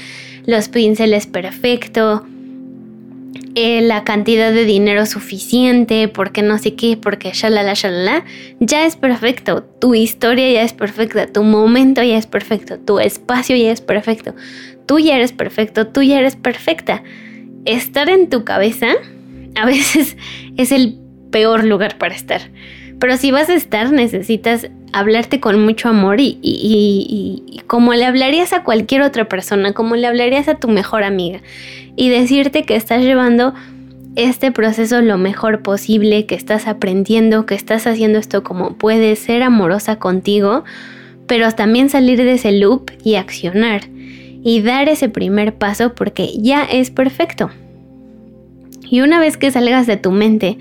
los 0.45 0.69
pinceles 0.69 1.25
perfecto, 1.25 2.23
eh, 3.55 3.81
la 3.81 4.03
cantidad 4.03 4.51
de 4.51 4.65
dinero 4.65 5.05
suficiente, 5.05 6.07
porque 6.07 6.41
no 6.41 6.57
sé 6.57 6.75
qué, 6.75 6.97
porque 6.97 7.31
shalala, 7.31 7.73
shalala, 7.73 8.25
ya 8.59 8.85
es 8.85 8.95
perfecto. 8.95 9.63
Tu 9.63 9.95
historia 9.95 10.51
ya 10.51 10.61
es 10.61 10.73
perfecta, 10.73 11.25
tu 11.27 11.41
momento 11.43 12.03
ya 12.03 12.17
es 12.17 12.27
perfecto, 12.27 12.77
tu 12.77 12.99
espacio 12.99 13.55
ya 13.55 13.71
es 13.71 13.81
perfecto. 13.81 14.35
Tú 14.85 14.99
ya 14.99 15.15
eres 15.15 15.31
perfecto, 15.31 15.87
tú 15.87 16.03
ya 16.03 16.19
eres 16.19 16.35
perfecta. 16.35 17.01
Estar 17.65 18.09
en 18.09 18.29
tu 18.29 18.43
cabeza 18.43 18.89
a 19.55 19.65
veces 19.65 20.15
es 20.57 20.71
el 20.71 20.99
peor 21.31 21.63
lugar 21.63 21.97
para 21.97 22.13
estar. 22.13 22.41
Pero 22.99 23.17
si 23.17 23.31
vas 23.31 23.49
a 23.49 23.55
estar, 23.55 23.91
necesitas 23.91 24.67
hablarte 24.93 25.39
con 25.39 25.63
mucho 25.63 25.89
amor 25.89 26.17
y, 26.19 27.61
como 27.67 27.93
le 27.93 28.05
hablarías 28.05 28.53
a 28.53 28.63
cualquier 28.63 29.01
otra 29.01 29.27
persona, 29.27 29.73
como 29.73 29.95
le 29.95 30.07
hablarías 30.07 30.47
a 30.47 30.55
tu 30.55 30.69
mejor 30.69 31.03
amiga 31.03 31.41
y 31.95 32.09
decirte 32.09 32.63
que 32.63 32.75
estás 32.75 33.01
llevando 33.01 33.53
este 34.15 34.51
proceso 34.53 35.01
lo 35.01 35.17
mejor 35.17 35.61
posible, 35.61 36.25
que 36.25 36.35
estás 36.35 36.67
aprendiendo, 36.67 37.45
que 37.45 37.55
estás 37.55 37.85
haciendo 37.85 38.17
esto 38.17 38.43
como 38.43 38.77
puedes, 38.77 39.19
ser 39.19 39.43
amorosa 39.43 39.97
contigo, 39.97 40.63
pero 41.27 41.51
también 41.51 41.89
salir 41.89 42.17
de 42.17 42.33
ese 42.33 42.53
loop 42.53 42.91
y 43.03 43.15
accionar 43.15 43.81
y 44.43 44.61
dar 44.61 44.87
ese 44.87 45.09
primer 45.09 45.55
paso 45.55 45.93
porque 45.95 46.29
ya 46.37 46.63
es 46.63 46.91
perfecto. 46.91 47.49
Y 48.89 49.01
una 49.01 49.19
vez 49.19 49.35
que 49.35 49.51
salgas 49.51 49.87
de 49.87 49.97
tu 49.97 50.11
mente 50.11 50.57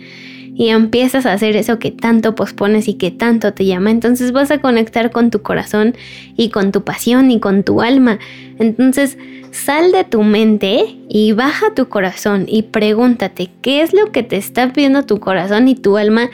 y 0.55 0.69
empiezas 0.69 1.27
a 1.27 1.33
hacer 1.33 1.57
eso 1.57 1.79
que 1.79 1.91
tanto 1.91 2.35
pospones 2.35 2.87
y 2.89 2.95
que 2.95 3.11
tanto 3.11 3.53
te 3.53 3.67
llama, 3.67 3.91
entonces 3.91 4.33
vas 4.33 4.51
a 4.51 4.59
conectar 4.59 5.11
con 5.11 5.31
tu 5.31 5.43
corazón 5.43 5.95
y 6.37 6.51
con 6.51 6.71
tu 6.71 6.85
pasión 6.85 7.31
y 7.31 7.41
con 7.41 7.65
tu 7.65 7.83
alma. 7.83 8.19
Entonces 8.59 9.19
sal 9.51 9.93
de 9.93 10.05
tu 10.05 10.23
mente 10.23 10.97
y 11.09 11.33
baja 11.33 11.75
tu 11.75 11.89
corazón 11.89 12.47
y 12.49 12.63
pregúntate 12.63 13.51
qué 13.63 13.83
es 13.83 13.93
lo 13.93 14.13
que 14.13 14.23
te 14.23 14.37
está 14.37 14.73
pidiendo 14.73 15.05
tu 15.05 15.21
corazón 15.21 15.69
y 15.69 15.75
tu 15.75 15.97
alma, 15.97 16.31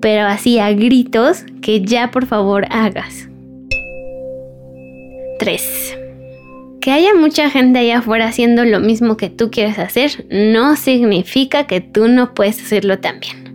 pero 0.00 0.26
así 0.26 0.58
a 0.58 0.72
gritos 0.72 1.44
que 1.62 1.82
ya 1.82 2.10
por 2.10 2.26
favor 2.26 2.66
hagas. 2.70 3.28
3. 5.38 5.98
Que 6.80 6.92
haya 6.92 7.14
mucha 7.14 7.50
gente 7.50 7.78
allá 7.78 7.98
afuera 7.98 8.26
haciendo 8.26 8.64
lo 8.64 8.80
mismo 8.80 9.16
que 9.16 9.30
tú 9.30 9.50
quieres 9.50 9.78
hacer 9.78 10.26
no 10.30 10.76
significa 10.76 11.66
que 11.66 11.80
tú 11.80 12.08
no 12.08 12.34
puedes 12.34 12.62
hacerlo 12.62 12.98
también. 12.98 13.49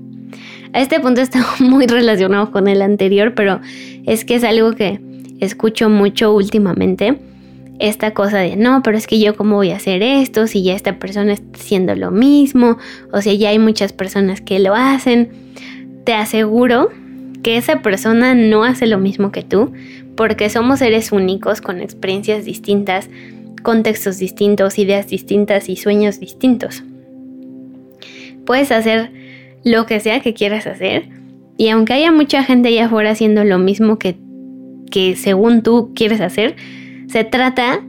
A 0.76 0.82
este 0.82 1.00
punto 1.00 1.22
está 1.22 1.40
muy 1.60 1.88
relacionado 1.88 2.52
con 2.52 2.68
el 2.68 2.82
anterior, 2.82 3.34
pero 3.34 3.62
es 4.06 4.26
que 4.26 4.36
es 4.36 4.44
algo 4.44 4.74
que 4.74 5.00
escucho 5.40 5.90
mucho 5.90 6.34
últimamente. 6.34 7.18
Esta 7.80 8.14
cosa 8.14 8.40
de, 8.40 8.58
no, 8.58 8.84
pero 8.84 8.98
es 8.98 9.08
que 9.08 9.18
yo 9.18 9.38
cómo 9.38 9.56
voy 9.56 9.72
a 9.72 9.78
hacer 9.78 10.04
esto 10.04 10.48
si 10.48 10.64
ya 10.64 10.76
esta 10.76 11.00
persona 11.00 11.32
está 11.32 11.58
haciendo 11.58 11.96
lo 11.96 12.12
mismo, 12.12 12.78
o 13.14 13.22
sea, 13.22 13.34
ya 13.34 13.50
hay 13.50 13.60
muchas 13.60 13.94
personas 13.94 14.42
que 14.42 14.60
lo 14.60 14.76
hacen. 14.76 15.30
Te 16.04 16.14
aseguro 16.14 16.90
que 17.42 17.56
esa 17.56 17.82
persona 17.82 18.36
no 18.36 18.66
hace 18.66 18.86
lo 18.86 18.98
mismo 18.98 19.32
que 19.32 19.44
tú, 19.44 19.72
porque 20.18 20.50
somos 20.50 20.80
seres 20.80 21.14
únicos 21.14 21.62
con 21.62 21.80
experiencias 21.80 22.44
distintas, 22.44 23.10
contextos 23.64 24.18
distintos, 24.18 24.78
ideas 24.78 25.08
distintas 25.08 25.70
y 25.70 25.78
sueños 25.78 26.20
distintos. 26.20 26.84
Puedes 28.46 28.74
hacer 28.74 29.25
lo 29.66 29.86
que 29.86 30.00
sea 30.00 30.22
que 30.22 30.34
quieras 30.34 30.66
hacer. 30.68 31.10
Y 31.58 31.68
aunque 31.68 31.94
haya 31.94 32.12
mucha 32.12 32.44
gente 32.44 32.70
allá 32.70 32.86
afuera 32.86 33.12
haciendo 33.12 33.44
lo 33.44 33.58
mismo 33.60 34.00
que, 34.00 34.16
que 34.90 35.18
según 35.18 35.64
tú 35.64 35.92
quieres 35.94 36.22
hacer, 36.22 36.56
se 37.08 37.26
trata 37.26 37.82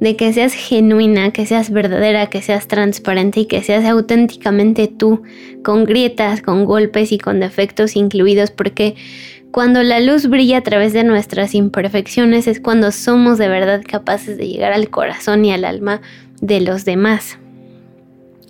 de 0.00 0.16
que 0.16 0.32
seas 0.32 0.54
genuina, 0.54 1.32
que 1.32 1.46
seas 1.46 1.70
verdadera, 1.70 2.28
que 2.28 2.42
seas 2.42 2.68
transparente 2.68 3.40
y 3.40 3.46
que 3.46 3.62
seas 3.62 3.84
auténticamente 3.84 4.86
tú, 4.86 5.22
con 5.62 5.84
grietas, 5.84 6.40
con 6.40 6.64
golpes 6.64 7.12
y 7.12 7.18
con 7.18 7.40
defectos 7.40 7.96
incluidos, 7.96 8.50
porque 8.50 8.96
cuando 9.50 9.82
la 9.82 10.00
luz 10.00 10.28
brilla 10.28 10.58
a 10.58 10.62
través 10.62 10.92
de 10.92 11.04
nuestras 11.04 11.54
imperfecciones 11.54 12.46
es 12.46 12.60
cuando 12.60 12.92
somos 12.92 13.38
de 13.38 13.48
verdad 13.48 13.82
capaces 13.86 14.36
de 14.36 14.48
llegar 14.48 14.72
al 14.72 14.90
corazón 14.90 15.44
y 15.44 15.52
al 15.52 15.64
alma 15.64 16.00
de 16.40 16.60
los 16.60 16.84
demás. 16.84 17.38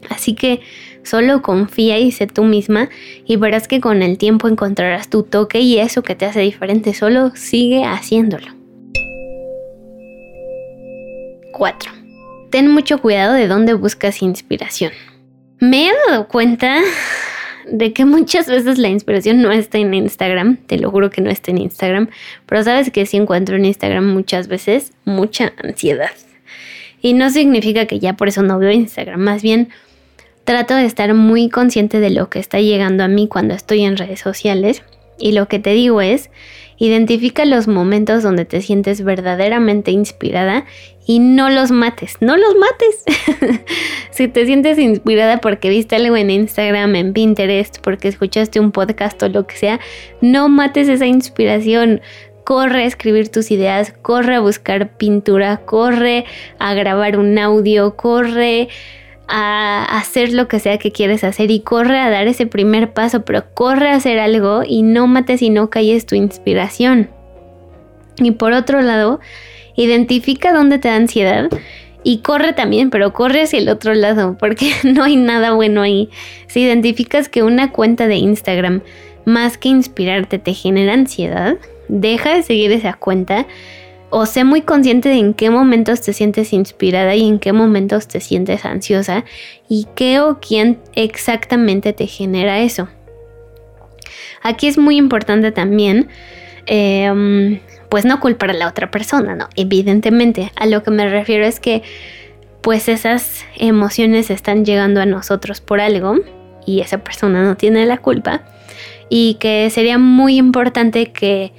Así 0.08 0.34
que 0.34 0.60
Solo 1.04 1.42
confía 1.42 1.98
y 1.98 2.10
sé 2.10 2.26
tú 2.26 2.44
misma 2.44 2.88
y 3.26 3.36
verás 3.36 3.68
que 3.68 3.80
con 3.80 4.02
el 4.02 4.18
tiempo 4.18 4.48
encontrarás 4.48 5.08
tu 5.08 5.22
toque 5.22 5.60
y 5.60 5.78
eso 5.78 6.02
que 6.02 6.14
te 6.14 6.24
hace 6.24 6.40
diferente. 6.40 6.94
Solo 6.94 7.32
sigue 7.36 7.84
haciéndolo. 7.84 8.46
4. 11.52 11.92
Ten 12.50 12.70
mucho 12.70 13.00
cuidado 13.00 13.34
de 13.34 13.46
dónde 13.46 13.74
buscas 13.74 14.22
inspiración. 14.22 14.92
Me 15.60 15.88
he 15.88 15.92
dado 16.08 16.26
cuenta 16.26 16.80
de 17.66 17.92
que 17.92 18.04
muchas 18.04 18.46
veces 18.48 18.78
la 18.78 18.88
inspiración 18.88 19.40
no 19.40 19.52
está 19.52 19.78
en 19.78 19.94
Instagram, 19.94 20.58
te 20.66 20.78
lo 20.78 20.90
juro 20.90 21.10
que 21.10 21.20
no 21.20 21.30
está 21.30 21.50
en 21.50 21.58
Instagram, 21.58 22.10
pero 22.46 22.62
sabes 22.62 22.90
que 22.90 23.06
si 23.06 23.16
encuentro 23.16 23.56
en 23.56 23.64
Instagram 23.64 24.06
muchas 24.06 24.48
veces 24.48 24.92
mucha 25.04 25.52
ansiedad. 25.62 26.10
Y 27.00 27.12
no 27.12 27.30
significa 27.30 27.86
que 27.86 27.98
ya 27.98 28.14
por 28.14 28.28
eso 28.28 28.42
no 28.42 28.58
veo 28.58 28.70
Instagram, 28.70 29.20
más 29.20 29.42
bien 29.42 29.68
Trato 30.44 30.74
de 30.74 30.84
estar 30.84 31.14
muy 31.14 31.48
consciente 31.48 32.00
de 32.00 32.10
lo 32.10 32.28
que 32.28 32.38
está 32.38 32.60
llegando 32.60 33.02
a 33.02 33.08
mí 33.08 33.28
cuando 33.28 33.54
estoy 33.54 33.82
en 33.82 33.96
redes 33.96 34.20
sociales 34.20 34.82
y 35.18 35.32
lo 35.32 35.48
que 35.48 35.58
te 35.58 35.70
digo 35.70 36.00
es, 36.00 36.30
identifica 36.76 37.44
los 37.44 37.68
momentos 37.68 38.22
donde 38.22 38.44
te 38.44 38.60
sientes 38.60 39.04
verdaderamente 39.04 39.90
inspirada 39.90 40.64
y 41.06 41.18
no 41.18 41.50
los 41.50 41.70
mates, 41.70 42.16
no 42.20 42.36
los 42.36 42.54
mates. 42.56 43.60
si 44.10 44.28
te 44.28 44.46
sientes 44.46 44.78
inspirada 44.78 45.38
porque 45.38 45.68
viste 45.68 45.96
algo 45.96 46.16
en 46.16 46.30
Instagram, 46.30 46.94
en 46.96 47.12
Pinterest, 47.12 47.78
porque 47.80 48.08
escuchaste 48.08 48.60
un 48.60 48.72
podcast 48.72 49.22
o 49.22 49.28
lo 49.28 49.46
que 49.46 49.56
sea, 49.56 49.80
no 50.20 50.48
mates 50.48 50.88
esa 50.88 51.06
inspiración. 51.06 52.00
Corre 52.44 52.82
a 52.82 52.86
escribir 52.86 53.30
tus 53.30 53.50
ideas, 53.50 53.94
corre 54.02 54.34
a 54.34 54.40
buscar 54.40 54.98
pintura, 54.98 55.62
corre 55.64 56.26
a 56.58 56.74
grabar 56.74 57.18
un 57.18 57.38
audio, 57.38 57.96
corre 57.96 58.68
a 59.26 59.84
hacer 59.98 60.32
lo 60.32 60.48
que 60.48 60.58
sea 60.58 60.78
que 60.78 60.92
quieres 60.92 61.24
hacer 61.24 61.50
y 61.50 61.60
corre 61.60 61.98
a 61.98 62.10
dar 62.10 62.26
ese 62.26 62.46
primer 62.46 62.92
paso, 62.92 63.24
pero 63.24 63.44
corre 63.54 63.90
a 63.90 63.96
hacer 63.96 64.18
algo 64.18 64.62
y 64.66 64.82
no 64.82 65.06
mates 65.06 65.42
y 65.42 65.50
no 65.50 65.70
calles 65.70 66.06
tu 66.06 66.14
inspiración. 66.14 67.08
Y 68.18 68.32
por 68.32 68.52
otro 68.52 68.80
lado, 68.82 69.20
identifica 69.76 70.52
dónde 70.52 70.78
te 70.78 70.88
da 70.88 70.96
ansiedad 70.96 71.48
y 72.02 72.18
corre 72.18 72.52
también, 72.52 72.90
pero 72.90 73.12
corre 73.12 73.42
hacia 73.42 73.58
el 73.58 73.68
otro 73.68 73.94
lado, 73.94 74.36
porque 74.40 74.72
no 74.84 75.04
hay 75.04 75.16
nada 75.16 75.52
bueno 75.52 75.82
ahí. 75.82 76.10
Si 76.46 76.60
identificas 76.60 77.28
que 77.28 77.42
una 77.42 77.72
cuenta 77.72 78.06
de 78.06 78.16
Instagram, 78.16 78.82
más 79.24 79.56
que 79.56 79.70
inspirarte, 79.70 80.38
te 80.38 80.52
genera 80.52 80.92
ansiedad, 80.92 81.56
deja 81.88 82.34
de 82.34 82.42
seguir 82.42 82.72
esa 82.72 82.92
cuenta 82.92 83.46
o 84.16 84.26
sé 84.26 84.44
muy 84.44 84.62
consciente 84.62 85.08
de 85.08 85.16
en 85.16 85.34
qué 85.34 85.50
momentos 85.50 86.00
te 86.00 86.12
sientes 86.12 86.52
inspirada 86.52 87.16
y 87.16 87.26
en 87.26 87.40
qué 87.40 87.52
momentos 87.52 88.06
te 88.06 88.20
sientes 88.20 88.64
ansiosa 88.64 89.24
y 89.68 89.88
qué 89.96 90.20
o 90.20 90.38
quién 90.38 90.78
exactamente 90.94 91.92
te 91.92 92.06
genera 92.06 92.60
eso. 92.60 92.86
Aquí 94.40 94.68
es 94.68 94.78
muy 94.78 94.98
importante 94.98 95.50
también, 95.50 96.10
em, 96.66 97.58
pues 97.88 98.04
no 98.04 98.20
culpar 98.20 98.50
a 98.50 98.52
la 98.52 98.68
otra 98.68 98.88
persona, 98.88 99.34
¿no? 99.34 99.48
Evidentemente, 99.56 100.52
a 100.54 100.66
lo 100.66 100.84
que 100.84 100.92
me 100.92 101.08
refiero 101.08 101.44
es 101.44 101.58
que 101.58 101.82
pues 102.60 102.88
esas 102.88 103.44
emociones 103.56 104.30
están 104.30 104.64
llegando 104.64 105.00
a 105.00 105.06
nosotros 105.06 105.60
por 105.60 105.80
algo 105.80 106.20
y 106.64 106.82
esa 106.82 106.98
persona 106.98 107.42
no 107.42 107.56
tiene 107.56 107.84
la 107.84 107.98
culpa 107.98 108.44
y 109.08 109.38
que 109.40 109.68
sería 109.70 109.98
muy 109.98 110.36
importante 110.36 111.10
que 111.10 111.52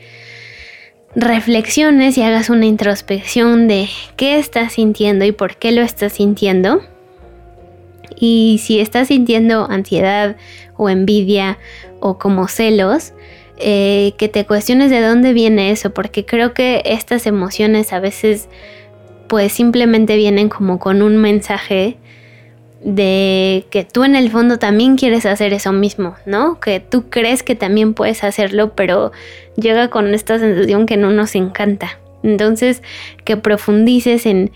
reflexiones 1.15 2.17
y 2.17 2.21
hagas 2.21 2.49
una 2.49 2.65
introspección 2.65 3.67
de 3.67 3.87
qué 4.17 4.37
estás 4.37 4.73
sintiendo 4.73 5.25
y 5.25 5.31
por 5.31 5.55
qué 5.57 5.71
lo 5.71 5.81
estás 5.81 6.13
sintiendo. 6.13 6.81
Y 8.17 8.61
si 8.63 8.79
estás 8.79 9.09
sintiendo 9.09 9.69
ansiedad 9.69 10.35
o 10.77 10.89
envidia 10.89 11.57
o 11.99 12.17
como 12.17 12.47
celos, 12.47 13.13
eh, 13.57 14.13
que 14.17 14.27
te 14.27 14.45
cuestiones 14.45 14.89
de 14.89 15.01
dónde 15.01 15.33
viene 15.33 15.71
eso, 15.71 15.93
porque 15.93 16.25
creo 16.25 16.53
que 16.53 16.81
estas 16.85 17.25
emociones 17.25 17.93
a 17.93 17.99
veces 17.99 18.49
pues 19.27 19.53
simplemente 19.53 20.17
vienen 20.17 20.49
como 20.49 20.79
con 20.79 21.01
un 21.01 21.17
mensaje 21.17 21.97
de 22.85 23.65
que 23.71 23.83
tú 23.83 24.03
en 24.03 24.15
el 24.15 24.29
fondo 24.29 24.59
también 24.59 24.95
quieres 24.95 25.25
hacer 25.25 25.53
eso 25.53 25.73
mismo, 25.73 26.15
¿no? 26.27 26.59
Que 26.59 26.79
tú 26.79 27.09
crees 27.09 27.41
que 27.41 27.55
también 27.55 27.95
puedes 27.95 28.23
hacerlo, 28.23 28.75
pero 28.75 29.11
llega 29.57 29.89
con 29.89 30.13
esta 30.13 30.37
sensación 30.37 30.85
que 30.85 30.95
no 30.95 31.09
nos 31.09 31.33
encanta. 31.33 31.97
Entonces, 32.21 32.83
que 33.23 33.37
profundices 33.37 34.27
en 34.27 34.51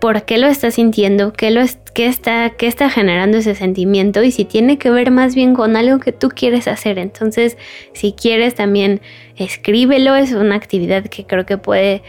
por 0.00 0.22
qué 0.22 0.38
lo 0.38 0.46
estás 0.46 0.76
sintiendo, 0.76 1.34
qué, 1.34 1.50
lo 1.50 1.60
qué, 1.92 2.06
está, 2.06 2.48
qué 2.56 2.66
está 2.66 2.88
generando 2.88 3.36
ese 3.36 3.54
sentimiento 3.54 4.22
y 4.22 4.30
si 4.30 4.46
tiene 4.46 4.78
que 4.78 4.88
ver 4.90 5.10
más 5.10 5.34
bien 5.34 5.54
con 5.54 5.76
algo 5.76 6.00
que 6.00 6.12
tú 6.12 6.30
quieres 6.30 6.66
hacer. 6.66 6.98
Entonces, 6.98 7.58
si 7.92 8.12
quieres 8.12 8.54
también 8.54 9.02
escríbelo, 9.36 10.16
es 10.16 10.32
una 10.32 10.54
actividad 10.54 11.04
que 11.04 11.26
creo 11.26 11.44
que 11.44 11.58
puede, 11.58 12.02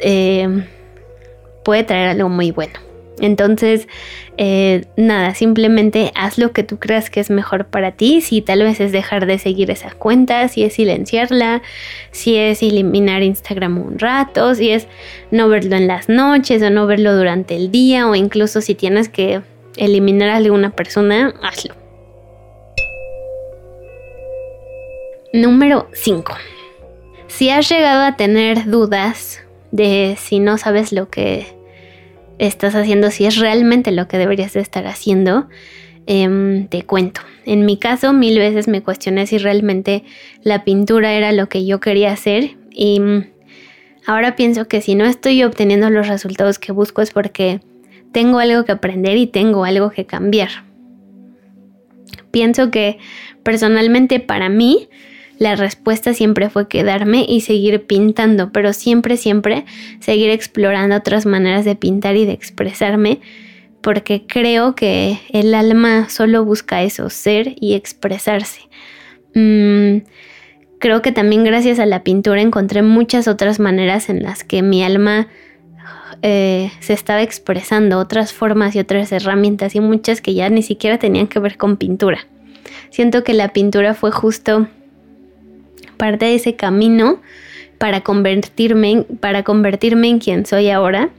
eh, 0.00 0.66
puede 1.64 1.84
traer 1.84 2.10
algo 2.10 2.28
muy 2.28 2.50
bueno. 2.50 2.87
Entonces, 3.20 3.88
eh, 4.36 4.84
nada, 4.96 5.34
simplemente 5.34 6.12
haz 6.14 6.38
lo 6.38 6.52
que 6.52 6.62
tú 6.62 6.78
creas 6.78 7.10
que 7.10 7.20
es 7.20 7.30
mejor 7.30 7.66
para 7.66 7.92
ti. 7.92 8.20
Si 8.20 8.42
tal 8.42 8.62
vez 8.62 8.80
es 8.80 8.92
dejar 8.92 9.26
de 9.26 9.38
seguir 9.38 9.70
esa 9.70 9.90
cuenta, 9.90 10.48
si 10.48 10.62
es 10.62 10.74
silenciarla, 10.74 11.62
si 12.10 12.36
es 12.36 12.62
eliminar 12.62 13.22
Instagram 13.22 13.78
un 13.78 13.98
rato, 13.98 14.54
si 14.54 14.70
es 14.70 14.86
no 15.30 15.48
verlo 15.48 15.76
en 15.76 15.86
las 15.86 16.08
noches 16.08 16.62
o 16.62 16.70
no 16.70 16.86
verlo 16.86 17.16
durante 17.16 17.56
el 17.56 17.70
día 17.70 18.08
o 18.08 18.14
incluso 18.14 18.60
si 18.60 18.74
tienes 18.74 19.08
que 19.08 19.40
eliminar 19.76 20.30
a 20.30 20.36
alguna 20.36 20.70
persona, 20.70 21.34
hazlo. 21.42 21.74
Número 25.32 25.88
5. 25.92 26.34
Si 27.26 27.50
has 27.50 27.68
llegado 27.68 28.02
a 28.02 28.16
tener 28.16 28.64
dudas 28.64 29.42
de 29.70 30.16
si 30.18 30.40
no 30.40 30.56
sabes 30.56 30.92
lo 30.92 31.10
que 31.10 31.57
estás 32.38 32.74
haciendo, 32.74 33.10
si 33.10 33.26
es 33.26 33.36
realmente 33.36 33.90
lo 33.92 34.08
que 34.08 34.18
deberías 34.18 34.52
de 34.52 34.60
estar 34.60 34.86
haciendo, 34.86 35.48
em, 36.06 36.68
te 36.68 36.82
cuento. 36.82 37.20
En 37.44 37.66
mi 37.66 37.78
caso, 37.78 38.12
mil 38.12 38.38
veces 38.38 38.68
me 38.68 38.82
cuestioné 38.82 39.26
si 39.26 39.38
realmente 39.38 40.04
la 40.42 40.64
pintura 40.64 41.12
era 41.12 41.32
lo 41.32 41.48
que 41.48 41.66
yo 41.66 41.80
quería 41.80 42.12
hacer 42.12 42.56
y 42.70 43.00
mm, 43.00 43.24
ahora 44.06 44.36
pienso 44.36 44.68
que 44.68 44.80
si 44.80 44.94
no 44.94 45.04
estoy 45.04 45.42
obteniendo 45.42 45.90
los 45.90 46.08
resultados 46.08 46.58
que 46.58 46.72
busco 46.72 47.02
es 47.02 47.10
porque 47.10 47.60
tengo 48.12 48.38
algo 48.38 48.64
que 48.64 48.72
aprender 48.72 49.16
y 49.16 49.26
tengo 49.26 49.64
algo 49.64 49.90
que 49.90 50.06
cambiar. 50.06 50.50
Pienso 52.30 52.70
que 52.70 52.98
personalmente 53.42 54.20
para 54.20 54.48
mí 54.48 54.88
la 55.38 55.54
respuesta 55.54 56.14
siempre 56.14 56.50
fue 56.50 56.68
quedarme 56.68 57.24
y 57.28 57.42
seguir 57.42 57.86
pintando, 57.86 58.50
pero 58.52 58.72
siempre, 58.72 59.16
siempre 59.16 59.64
seguir 60.00 60.30
explorando 60.30 60.96
otras 60.96 61.26
maneras 61.26 61.64
de 61.64 61.76
pintar 61.76 62.16
y 62.16 62.24
de 62.24 62.32
expresarme, 62.32 63.20
porque 63.80 64.26
creo 64.26 64.74
que 64.74 65.20
el 65.30 65.54
alma 65.54 66.08
solo 66.08 66.44
busca 66.44 66.82
eso, 66.82 67.08
ser 67.08 67.54
y 67.60 67.74
expresarse. 67.74 68.62
Mm, 69.34 69.98
creo 70.80 71.02
que 71.02 71.12
también 71.12 71.44
gracias 71.44 71.78
a 71.78 71.86
la 71.86 72.02
pintura 72.02 72.40
encontré 72.40 72.82
muchas 72.82 73.28
otras 73.28 73.60
maneras 73.60 74.08
en 74.08 74.24
las 74.24 74.42
que 74.42 74.62
mi 74.62 74.82
alma 74.82 75.28
eh, 76.22 76.72
se 76.80 76.94
estaba 76.94 77.22
expresando, 77.22 77.98
otras 77.98 78.32
formas 78.32 78.74
y 78.74 78.80
otras 78.80 79.12
herramientas 79.12 79.76
y 79.76 79.80
muchas 79.80 80.20
que 80.20 80.34
ya 80.34 80.50
ni 80.50 80.62
siquiera 80.62 80.98
tenían 80.98 81.28
que 81.28 81.38
ver 81.38 81.56
con 81.56 81.76
pintura. 81.76 82.26
Siento 82.90 83.22
que 83.22 83.34
la 83.34 83.52
pintura 83.52 83.94
fue 83.94 84.10
justo 84.10 84.66
parte 85.98 86.24
de 86.24 86.36
ese 86.36 86.56
camino 86.56 87.20
para 87.78 88.00
convertirme, 88.00 89.04
para 89.20 89.42
convertirme 89.42 90.08
en 90.08 90.18
quien 90.18 90.46
soy 90.46 90.70
ahora. 90.70 91.10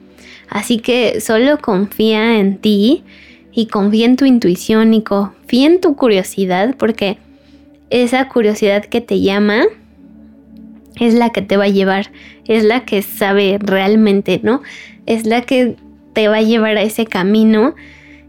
Así 0.50 0.80
que 0.80 1.22
solo 1.22 1.60
confía 1.60 2.40
en 2.40 2.58
ti 2.58 3.04
y 3.52 3.68
confía 3.68 4.06
en 4.06 4.16
tu 4.16 4.26
intuición 4.26 4.94
y 4.94 5.04
confía 5.04 5.68
en 5.68 5.82
tu 5.82 5.96
curiosidad 5.96 6.76
porque 6.78 7.18
esa 7.90 8.28
curiosidad 8.28 8.86
que 8.86 9.02
te 9.02 9.22
llama 9.22 9.64
es 11.00 11.14
la 11.14 11.30
que 11.30 11.42
te 11.42 11.56
va 11.56 11.66
a 11.66 11.70
llevar, 11.70 12.12
es 12.46 12.64
la 12.64 12.84
que 12.84 13.02
sabe 13.02 13.58
realmente, 13.60 14.40
¿no? 14.44 14.62
Es 15.06 15.26
la 15.26 15.42
que 15.42 15.76
te 16.14 16.28
va 16.28 16.38
a 16.38 16.42
llevar 16.42 16.78
a 16.78 16.82
ese 16.82 17.06
camino 17.06 17.76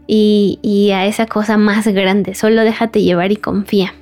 y, 0.07 0.59
y 0.61 0.91
a 0.91 1.05
esa 1.05 1.25
cosa 1.25 1.57
más 1.57 1.87
grande. 1.87 2.33
Solo 2.33 2.61
déjate 2.61 3.01
llevar 3.01 3.31
y 3.31 3.35
confía 3.35 3.93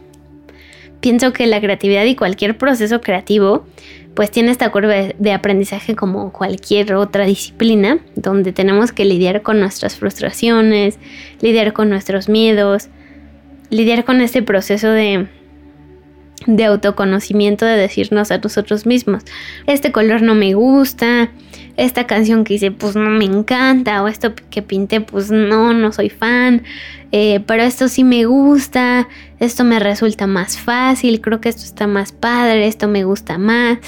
pienso 1.00 1.34
que 1.34 1.48
la 1.48 1.62
creatividad 1.62 2.06
y 2.06 2.16
cualquier 2.16 2.58
proceso 2.58 3.02
creativo 3.02 3.66
pues 4.16 4.32
tiene 4.32 4.52
esta 4.52 4.70
curva 4.70 4.96
de 5.18 5.32
aprendizaje 5.32 5.96
como 5.96 6.34
cualquier 6.34 6.94
otra 6.96 7.26
disciplina, 7.26 8.00
donde 8.16 8.52
tenemos 8.52 8.92
que 8.92 9.06
lidiar 9.06 9.44
con 9.44 9.60
nuestras 9.60 9.96
frustraciones, 9.96 11.00
lidiar 11.40 11.72
con 11.72 11.90
nuestros 11.90 12.28
miedos, 12.28 12.90
lidiar 13.70 14.04
con 14.04 14.20
este 14.20 14.42
proceso 14.42 14.90
de, 14.90 15.28
de 16.48 16.66
autoconocimiento, 16.66 17.66
de 17.66 17.78
decirnos 17.78 18.32
a 18.32 18.40
nosotros 18.40 18.86
mismos, 18.86 19.24
este 19.68 19.92
color 19.92 20.22
no 20.22 20.36
me 20.36 20.54
gusta, 20.54 21.32
esta 21.80 22.06
canción 22.06 22.44
que 22.44 22.56
hice 22.56 22.72
pues 22.72 22.96
no 22.96 23.10
me 23.10 23.26
encanta, 23.26 24.04
o 24.04 24.08
esto 24.08 24.34
que 24.50 24.62
pinté 24.62 25.02
pues 25.02 25.32
no, 25.32 25.74
no 25.74 25.92
soy 25.92 26.10
fan, 26.10 26.64
eh, 27.12 27.40
pero 27.48 27.64
esto 27.64 27.88
sí 27.88 28.04
me 28.04 28.26
gusta, 28.26 29.08
esto 29.40 29.64
me 29.64 29.80
resulta 29.80 30.28
más 30.28 30.58
fácil, 30.58 31.22
creo 31.22 31.40
que 31.40 31.50
esto 31.50 31.64
está 31.64 31.88
más 31.88 32.12
padre, 32.12 32.68
esto 32.68 32.88
me 32.88 33.06
gusta 33.06 33.38
más, 33.38 33.80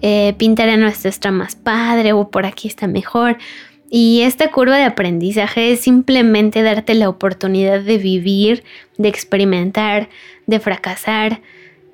eh, 0.00 0.34
pintar 0.38 0.68
en 0.68 0.84
está 0.84 1.30
más 1.30 1.56
padre 1.56 2.12
o 2.12 2.30
por 2.30 2.46
aquí 2.46 2.68
está 2.68 2.86
mejor. 2.86 3.36
Y 3.92 4.22
esta 4.22 4.52
curva 4.52 4.76
de 4.76 4.84
aprendizaje 4.84 5.72
es 5.72 5.80
simplemente 5.80 6.62
darte 6.62 6.94
la 6.94 7.08
oportunidad 7.08 7.80
de 7.80 7.98
vivir, 7.98 8.62
de 8.98 9.08
experimentar, 9.08 10.08
de 10.46 10.60
fracasar 10.60 11.40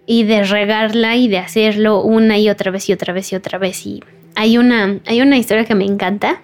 y 0.07 0.25
de 0.25 0.45
regarla 0.45 1.17
y 1.17 1.29
de 1.29 1.39
hacerlo 1.39 2.03
una 2.03 2.39
y 2.39 2.51
otra 2.51 2.71
vez 2.71 2.91
y 2.91 2.93
otra 2.93 3.15
vez 3.15 3.33
y 3.33 3.37
otra 3.37 3.57
vez. 3.57 3.87
Y 3.87 4.05
hay 4.37 4.59
una, 4.59 5.01
hay 5.07 5.23
una 5.23 5.39
historia 5.39 5.65
que 5.65 5.75
me 5.75 5.85
encanta 5.85 6.41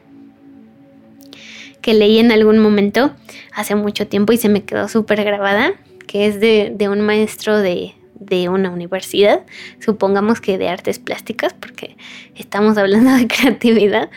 que 1.83 1.95
leí 1.95 2.19
en 2.19 2.33
algún 2.33 2.59
momento 2.59 3.13
hace 3.53 3.75
mucho 3.75 4.07
tiempo 4.07 4.33
y 4.33 4.39
se 4.39 4.49
me 4.49 4.65
quedó 4.65 4.89
súper 4.89 5.23
grabada, 5.25 5.75
que 6.07 6.27
es 6.27 6.41
de, 6.41 6.89
un 6.89 7.01
maestro 7.03 7.59
de, 7.59 7.95
de 8.15 8.49
una 8.49 8.71
universidad, 8.71 9.43
supongamos 9.79 10.41
que 10.41 10.57
de 10.59 10.69
artes 10.69 10.99
plásticas, 11.01 11.53
porque 11.53 11.97
estamos 12.35 12.79
hablando 12.79 13.13
de 13.13 13.27
creatividad, 13.29 14.11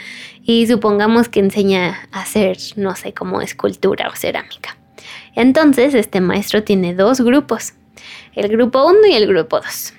y 0.43 0.67
supongamos 0.67 1.27
que 1.27 1.39
enseña 1.39 2.07
a 2.11 2.21
hacer, 2.21 2.57
no 2.77 2.95
sé, 2.95 3.13
como 3.13 3.41
escultura 3.41 4.07
o 4.09 4.15
cerámica. 4.15 4.77
Entonces, 5.35 5.95
este 5.95 6.21
maestro 6.21 6.63
tiene 6.63 6.93
dos 6.93 7.19
grupos, 7.19 7.73
el 8.35 8.47
grupo 8.47 8.85
1 8.85 9.07
y 9.09 9.15
el 9.15 9.27
grupo 9.27 9.59
2. 9.59 9.93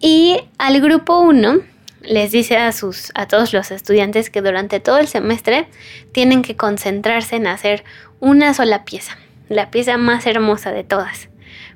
Y 0.00 0.38
al 0.58 0.80
grupo 0.80 1.20
1 1.20 1.73
les 2.06 2.30
dice 2.30 2.56
a, 2.56 2.72
sus, 2.72 3.12
a 3.14 3.26
todos 3.26 3.52
los 3.52 3.70
estudiantes 3.70 4.30
que 4.30 4.42
durante 4.42 4.80
todo 4.80 4.98
el 4.98 5.08
semestre 5.08 5.66
tienen 6.12 6.42
que 6.42 6.56
concentrarse 6.56 7.36
en 7.36 7.46
hacer 7.46 7.84
una 8.20 8.54
sola 8.54 8.84
pieza, 8.84 9.18
la 9.48 9.70
pieza 9.70 9.96
más 9.96 10.26
hermosa 10.26 10.72
de 10.72 10.84
todas. 10.84 11.28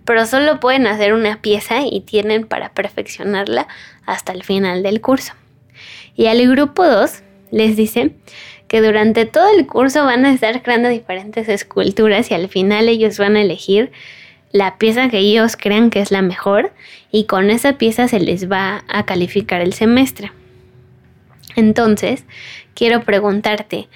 Pero 0.05 0.27
solo 0.27 0.61
pueden 0.61 0.87
hacer 0.87 1.13
una 1.13 1.41
pieza 1.43 1.83
y 1.83 2.01
tienen 2.01 2.47
para 2.47 2.73
perfeccionarla 2.73 3.69
hasta 4.07 4.33
el 4.33 4.43
final 4.43 4.83
del 4.83 5.01
curso. 5.01 5.35
Y 6.17 6.27
al 6.27 6.47
grupo 6.49 6.87
2 6.87 7.23
les 7.51 7.77
dice 7.77 8.13
que 8.69 8.81
durante 8.83 9.25
todo 9.25 9.49
el 9.57 9.67
curso 9.67 10.05
van 10.05 10.25
a 10.25 10.33
estar 10.33 10.63
creando 10.63 10.89
diferentes 10.89 11.49
esculturas 11.49 12.31
y 12.31 12.35
al 12.35 12.49
final 12.49 12.89
ellos 12.89 13.19
van 13.19 13.37
a 13.37 13.43
elegir 13.43 13.91
la 14.53 14.79
pieza 14.79 15.09
que 15.09 15.19
ellos 15.19 15.57
crean 15.57 15.91
que 15.91 16.01
es 16.01 16.11
la 16.11 16.23
mejor 16.23 16.73
y 17.11 17.25
con 17.25 17.51
esa 17.51 17.75
pieza 17.75 18.09
se 18.09 18.21
les 18.21 18.51
va 18.51 18.85
a 18.89 19.05
calificar 19.05 19.61
el 19.61 19.75
semestre. 19.75 20.33
Entonces, 21.57 22.25
quiero 22.75 23.03
preguntarte, 23.03 23.89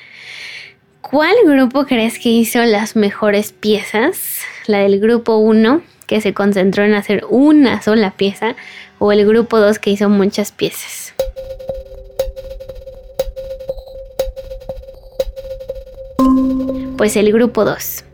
¿cuál 1.01 1.35
grupo 1.45 1.87
crees 1.87 2.19
que 2.19 2.29
hizo 2.29 2.63
las 2.65 2.97
mejores 2.97 3.53
piezas? 3.53 4.41
¿La 4.67 4.79
del 4.79 5.01
grupo 5.01 5.37
1, 5.37 5.83
que 6.07 6.21
se 6.21 6.35
concentró 6.35 6.85
en 6.85 6.95
hacer 6.95 7.25
una 7.29 7.81
sola 7.83 8.11
pieza, 8.11 8.57
o 8.99 9.13
el 9.13 9.27
grupo 9.27 9.59
2 9.59 9.79
que 9.79 9.91
hizo 9.91 10.09
muchas 10.09 10.53
piezas? 10.53 11.15
Pues 16.97 17.17
el 17.17 17.33
grupo 17.33 17.65
2 17.65 18.05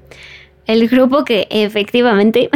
el 0.68 0.86
grupo 0.86 1.24
que 1.24 1.48
efectivamente 1.50 2.50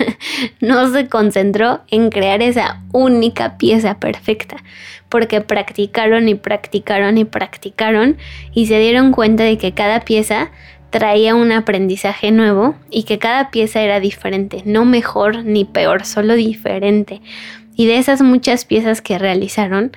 no 0.60 0.92
se 0.92 1.08
concentró 1.08 1.80
en 1.90 2.10
crear 2.10 2.42
esa 2.42 2.82
única 2.92 3.56
pieza 3.56 3.98
perfecta, 3.98 4.58
porque 5.08 5.40
practicaron 5.40 6.28
y 6.28 6.34
practicaron 6.34 7.16
y 7.16 7.24
practicaron 7.24 8.18
y 8.52 8.66
se 8.66 8.78
dieron 8.78 9.12
cuenta 9.12 9.44
de 9.44 9.56
que 9.56 9.72
cada 9.72 10.00
pieza 10.00 10.50
traía 10.90 11.34
un 11.34 11.52
aprendizaje 11.52 12.30
nuevo 12.32 12.74
y 12.90 13.04
que 13.04 13.18
cada 13.18 13.50
pieza 13.50 13.80
era 13.80 13.98
diferente, 13.98 14.62
no 14.66 14.84
mejor 14.84 15.42
ni 15.42 15.64
peor, 15.64 16.04
solo 16.04 16.34
diferente. 16.34 17.22
Y 17.76 17.86
de 17.86 17.96
esas 17.96 18.20
muchas 18.20 18.66
piezas 18.66 19.00
que 19.00 19.18
realizaron, 19.18 19.90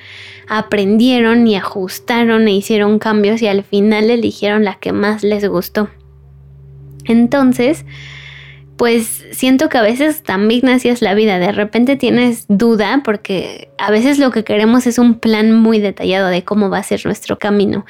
aprendieron 0.47 1.45
y 1.45 1.57
ajustaron 1.57 2.47
e 2.47 2.53
hicieron 2.53 2.97
cambios 2.97 3.41
y 3.41 3.47
al 3.47 3.65
final 3.65 4.09
eligieron 4.09 4.63
la 4.63 4.75
que 4.75 4.93
más 4.93 5.23
les 5.23 5.45
gustó. 5.47 5.89
Entonces, 7.07 7.85
pues 8.77 9.25
siento 9.31 9.69
que 9.69 9.77
a 9.77 9.81
veces 9.81 10.23
también 10.23 10.69
así 10.69 10.89
es 10.89 11.01
la 11.01 11.15
vida. 11.15 11.39
De 11.39 11.51
repente 11.51 11.95
tienes 11.95 12.45
duda 12.47 13.01
porque 13.03 13.69
a 13.77 13.89
veces 13.91 14.19
lo 14.19 14.31
que 14.31 14.43
queremos 14.43 14.85
es 14.85 14.99
un 14.99 15.15
plan 15.19 15.51
muy 15.51 15.79
detallado 15.79 16.27
de 16.27 16.43
cómo 16.43 16.69
va 16.69 16.79
a 16.79 16.83
ser 16.83 17.05
nuestro 17.05 17.39
camino. 17.39 17.85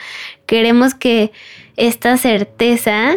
Queremos 0.45 0.93
que 0.93 1.31
esta 1.75 2.17
certeza 2.17 3.15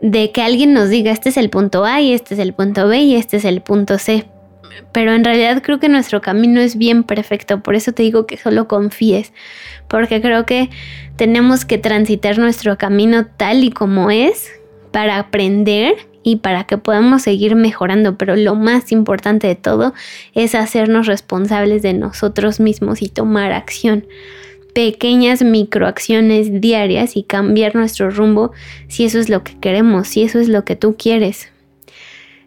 de 0.00 0.32
que 0.32 0.42
alguien 0.42 0.72
nos 0.72 0.90
diga 0.90 1.12
este 1.12 1.28
es 1.28 1.36
el 1.36 1.50
punto 1.50 1.84
A 1.84 2.00
y 2.00 2.12
este 2.12 2.34
es 2.34 2.40
el 2.40 2.52
punto 2.52 2.88
B 2.88 2.98
y 2.98 3.14
este 3.14 3.36
es 3.36 3.44
el 3.44 3.62
punto 3.62 3.98
C 3.98 4.26
pero 4.92 5.12
en 5.12 5.24
realidad 5.24 5.62
creo 5.62 5.78
que 5.78 5.88
nuestro 5.88 6.20
camino 6.20 6.60
es 6.60 6.76
bien 6.76 7.04
perfecto, 7.04 7.62
por 7.62 7.74
eso 7.74 7.92
te 7.92 8.02
digo 8.02 8.26
que 8.26 8.36
solo 8.36 8.68
confíes, 8.68 9.32
porque 9.88 10.20
creo 10.20 10.46
que 10.46 10.70
tenemos 11.16 11.64
que 11.64 11.78
transitar 11.78 12.38
nuestro 12.38 12.78
camino 12.78 13.26
tal 13.26 13.64
y 13.64 13.70
como 13.70 14.10
es 14.10 14.50
para 14.92 15.18
aprender 15.18 15.96
y 16.22 16.36
para 16.36 16.64
que 16.64 16.78
podamos 16.78 17.22
seguir 17.22 17.56
mejorando, 17.56 18.16
pero 18.16 18.36
lo 18.36 18.54
más 18.54 18.92
importante 18.92 19.48
de 19.48 19.56
todo 19.56 19.92
es 20.34 20.54
hacernos 20.54 21.06
responsables 21.06 21.82
de 21.82 21.94
nosotros 21.94 22.60
mismos 22.60 23.02
y 23.02 23.08
tomar 23.08 23.52
acción 23.52 24.04
pequeñas 24.72 25.42
microacciones 25.42 26.60
diarias 26.60 27.16
y 27.16 27.22
cambiar 27.22 27.74
nuestro 27.74 28.10
rumbo 28.10 28.52
si 28.88 29.04
eso 29.04 29.18
es 29.18 29.28
lo 29.28 29.44
que 29.44 29.58
queremos, 29.58 30.08
si 30.08 30.22
eso 30.22 30.38
es 30.38 30.48
lo 30.48 30.64
que 30.64 30.76
tú 30.76 30.96
quieres. 30.96 31.51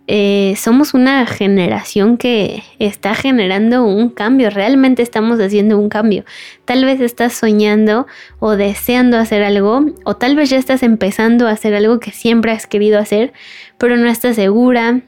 Eh, 0.08 0.54
somos 0.58 0.94
una 0.94 1.26
generación 1.26 2.18
que 2.18 2.64
está 2.78 3.16
generando 3.16 3.84
un 3.84 4.10
cambio, 4.10 4.52
realmente 4.52 5.02
estamos 5.02 5.40
haciendo 5.40 5.80
un 5.80 5.90
cambio. 5.90 6.26
Tal 6.66 6.86
vez 6.86 7.02
estás 7.02 7.34
soñando 7.34 8.06
o 8.40 8.56
deseando 8.56 9.18
hacer 9.18 9.42
algo, 9.42 9.86
o 10.04 10.16
tal 10.16 10.36
vez 10.36 10.52
ya 10.52 10.58
estás 10.58 10.84
empezando 10.84 11.48
a 11.48 11.52
hacer 11.52 11.74
algo 11.74 12.00
que 12.00 12.12
siempre 12.12 12.52
has 12.52 12.68
querido 12.68 13.00
hacer, 13.00 13.34
pero 13.80 13.98
no 13.98 14.08
estás 14.08 14.36
segura 14.36 15.02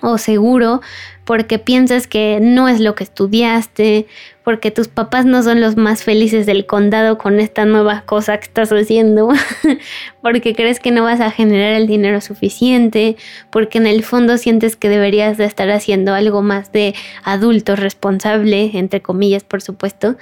o 0.00 0.18
seguro 0.18 0.80
porque 1.24 1.58
piensas 1.58 2.06
que 2.06 2.38
no 2.40 2.68
es 2.68 2.80
lo 2.80 2.94
que 2.94 3.04
estudiaste, 3.04 4.06
porque 4.44 4.70
tus 4.70 4.88
papás 4.88 5.24
no 5.24 5.42
son 5.42 5.60
los 5.62 5.76
más 5.76 6.04
felices 6.04 6.44
del 6.44 6.66
condado 6.66 7.16
con 7.16 7.40
esta 7.40 7.64
nueva 7.64 8.02
cosa 8.02 8.36
que 8.36 8.44
estás 8.44 8.70
haciendo, 8.70 9.30
porque 10.22 10.54
crees 10.54 10.80
que 10.80 10.90
no 10.90 11.02
vas 11.02 11.20
a 11.20 11.30
generar 11.30 11.72
el 11.72 11.86
dinero 11.86 12.20
suficiente, 12.20 13.16
porque 13.50 13.78
en 13.78 13.86
el 13.86 14.04
fondo 14.04 14.36
sientes 14.36 14.76
que 14.76 14.90
deberías 14.90 15.38
de 15.38 15.46
estar 15.46 15.70
haciendo 15.70 16.12
algo 16.12 16.42
más 16.42 16.72
de 16.72 16.94
adulto 17.24 17.74
responsable, 17.74 18.70
entre 18.74 19.00
comillas, 19.00 19.44
por 19.44 19.62
supuesto. 19.62 20.16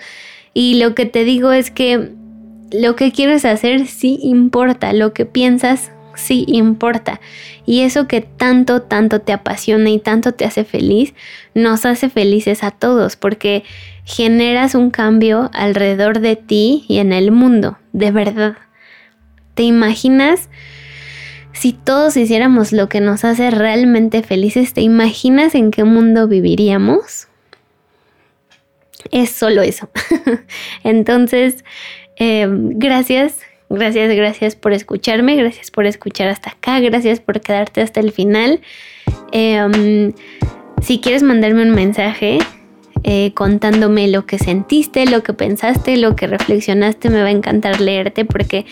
Y 0.55 0.75
lo 0.75 0.95
que 0.95 1.05
te 1.05 1.25
digo 1.25 1.51
es 1.51 1.73
que 1.73 2.13
lo 2.71 2.95
que 2.95 3.11
quieres 3.11 3.45
hacer 3.45 3.89
sí 3.89 4.19
importa, 4.23 4.93
lo 4.93 5.13
que 5.13 5.27
piensas 5.27 5.91
sí 6.15 6.45
importa. 6.47 7.21
Y 7.67 7.81
eso 7.81 8.07
que 8.07 8.21
tanto, 8.21 8.83
tanto 8.83 9.21
te 9.21 9.33
apasiona 9.33 9.91
y 9.91 9.99
tanto 9.99 10.33
te 10.33 10.45
hace 10.45 10.65
feliz, 10.65 11.15
nos 11.55 11.87
hace 11.87 12.09
felices 12.09 12.63
a 12.63 12.71
todos 12.71 13.17
porque 13.17 13.65
generas 14.05 14.75
un 14.75 14.91
cambio 14.91 15.51
alrededor 15.53 16.21
de 16.21 16.37
ti 16.37 16.85
y 16.89 16.99
en 16.99 17.13
el 17.13 17.31
mundo, 17.31 17.79
de 17.93 18.11
verdad. 18.11 18.57
¿Te 19.55 19.63
imaginas? 19.63 20.49
Si 21.53 21.73
todos 21.73 22.17
hiciéramos 22.17 22.73
lo 22.73 22.89
que 22.89 23.01
nos 23.01 23.25
hace 23.25 23.51
realmente 23.51 24.23
felices, 24.23 24.73
¿te 24.73 24.81
imaginas 24.81 25.55
en 25.55 25.71
qué 25.71 25.85
mundo 25.85 26.27
viviríamos? 26.27 27.29
Es 29.11 29.31
solo 29.31 29.63
eso. 29.63 29.91
Entonces, 30.85 31.65
eh, 32.17 32.47
gracias, 32.49 33.41
Gracias, 33.75 34.15
gracias 34.15 34.55
por 34.55 34.75
escucharme, 34.75 35.35
gracias 35.35 35.71
por 35.71 35.87
escuchar 35.87 36.29
hasta 36.29 36.51
acá, 36.51 36.79
gracias 36.81 37.21
por 37.21 37.41
quedarte 37.41 37.81
hasta 37.81 38.01
el 38.01 38.13
final. 38.13 38.61
Em, 39.33 40.13
si 40.83 41.01
quieres 41.01 41.23
mandarme 41.23 41.63
un 41.63 41.71
mensaje 41.71 42.39
eh, 43.05 43.33
contándome 43.35 44.09
lo 44.09 44.27
que 44.27 44.39
sentiste, 44.39 45.07
lo 45.07 45.23
que 45.23 45.33
pensaste, 45.33 45.97
lo 45.97 46.17
que 46.17 46.27
reflexionaste, 46.27 47.11
me 47.11 47.23
va 47.23 47.29
a 47.29 47.33
encantar 47.33 47.81
leerte 47.81 48.25
porque 48.25 48.67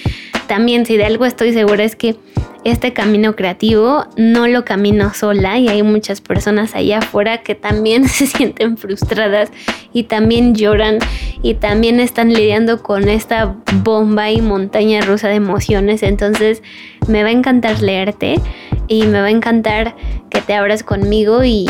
también 0.50 0.84
si 0.84 0.96
de 0.96 1.04
algo 1.04 1.26
estoy 1.26 1.52
segura 1.52 1.84
es 1.84 1.94
que 1.94 2.16
este 2.64 2.92
camino 2.92 3.36
creativo 3.36 4.04
no 4.16 4.48
lo 4.48 4.64
camino 4.64 5.14
sola 5.14 5.60
y 5.60 5.68
hay 5.68 5.84
muchas 5.84 6.20
personas 6.20 6.74
allá 6.74 6.98
afuera 6.98 7.44
que 7.44 7.54
también 7.54 8.08
se 8.08 8.26
sienten 8.26 8.76
frustradas 8.76 9.52
y 9.92 10.02
también 10.02 10.56
lloran 10.56 10.98
y 11.44 11.54
también 11.54 12.00
están 12.00 12.32
lidiando 12.32 12.82
con 12.82 13.08
esta 13.08 13.54
bomba 13.84 14.32
y 14.32 14.42
montaña 14.42 15.00
rusa 15.02 15.28
de 15.28 15.36
emociones. 15.36 16.02
Entonces 16.02 16.64
me 17.06 17.22
va 17.22 17.28
a 17.28 17.32
encantar 17.32 17.80
leerte 17.80 18.40
y 18.88 19.04
me 19.04 19.20
va 19.20 19.26
a 19.26 19.30
encantar 19.30 19.94
que 20.30 20.40
te 20.40 20.52
abras 20.54 20.82
conmigo 20.82 21.44
y, 21.44 21.68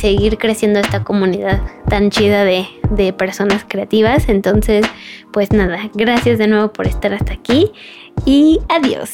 seguir 0.00 0.38
creciendo 0.38 0.80
esta 0.80 1.04
comunidad 1.04 1.60
tan 1.86 2.08
chida 2.08 2.44
de, 2.44 2.66
personas 3.16 3.64
creativas. 3.68 4.28
Entonces, 4.28 4.86
pues 5.32 5.52
nada, 5.52 5.90
gracias 5.94 6.38
de 6.38 6.46
nuevo 6.46 6.72
por 6.72 6.86
estar 6.86 7.12
hasta 7.12 7.34
aquí 7.34 7.72
y 8.24 8.60
adiós. 8.68 9.10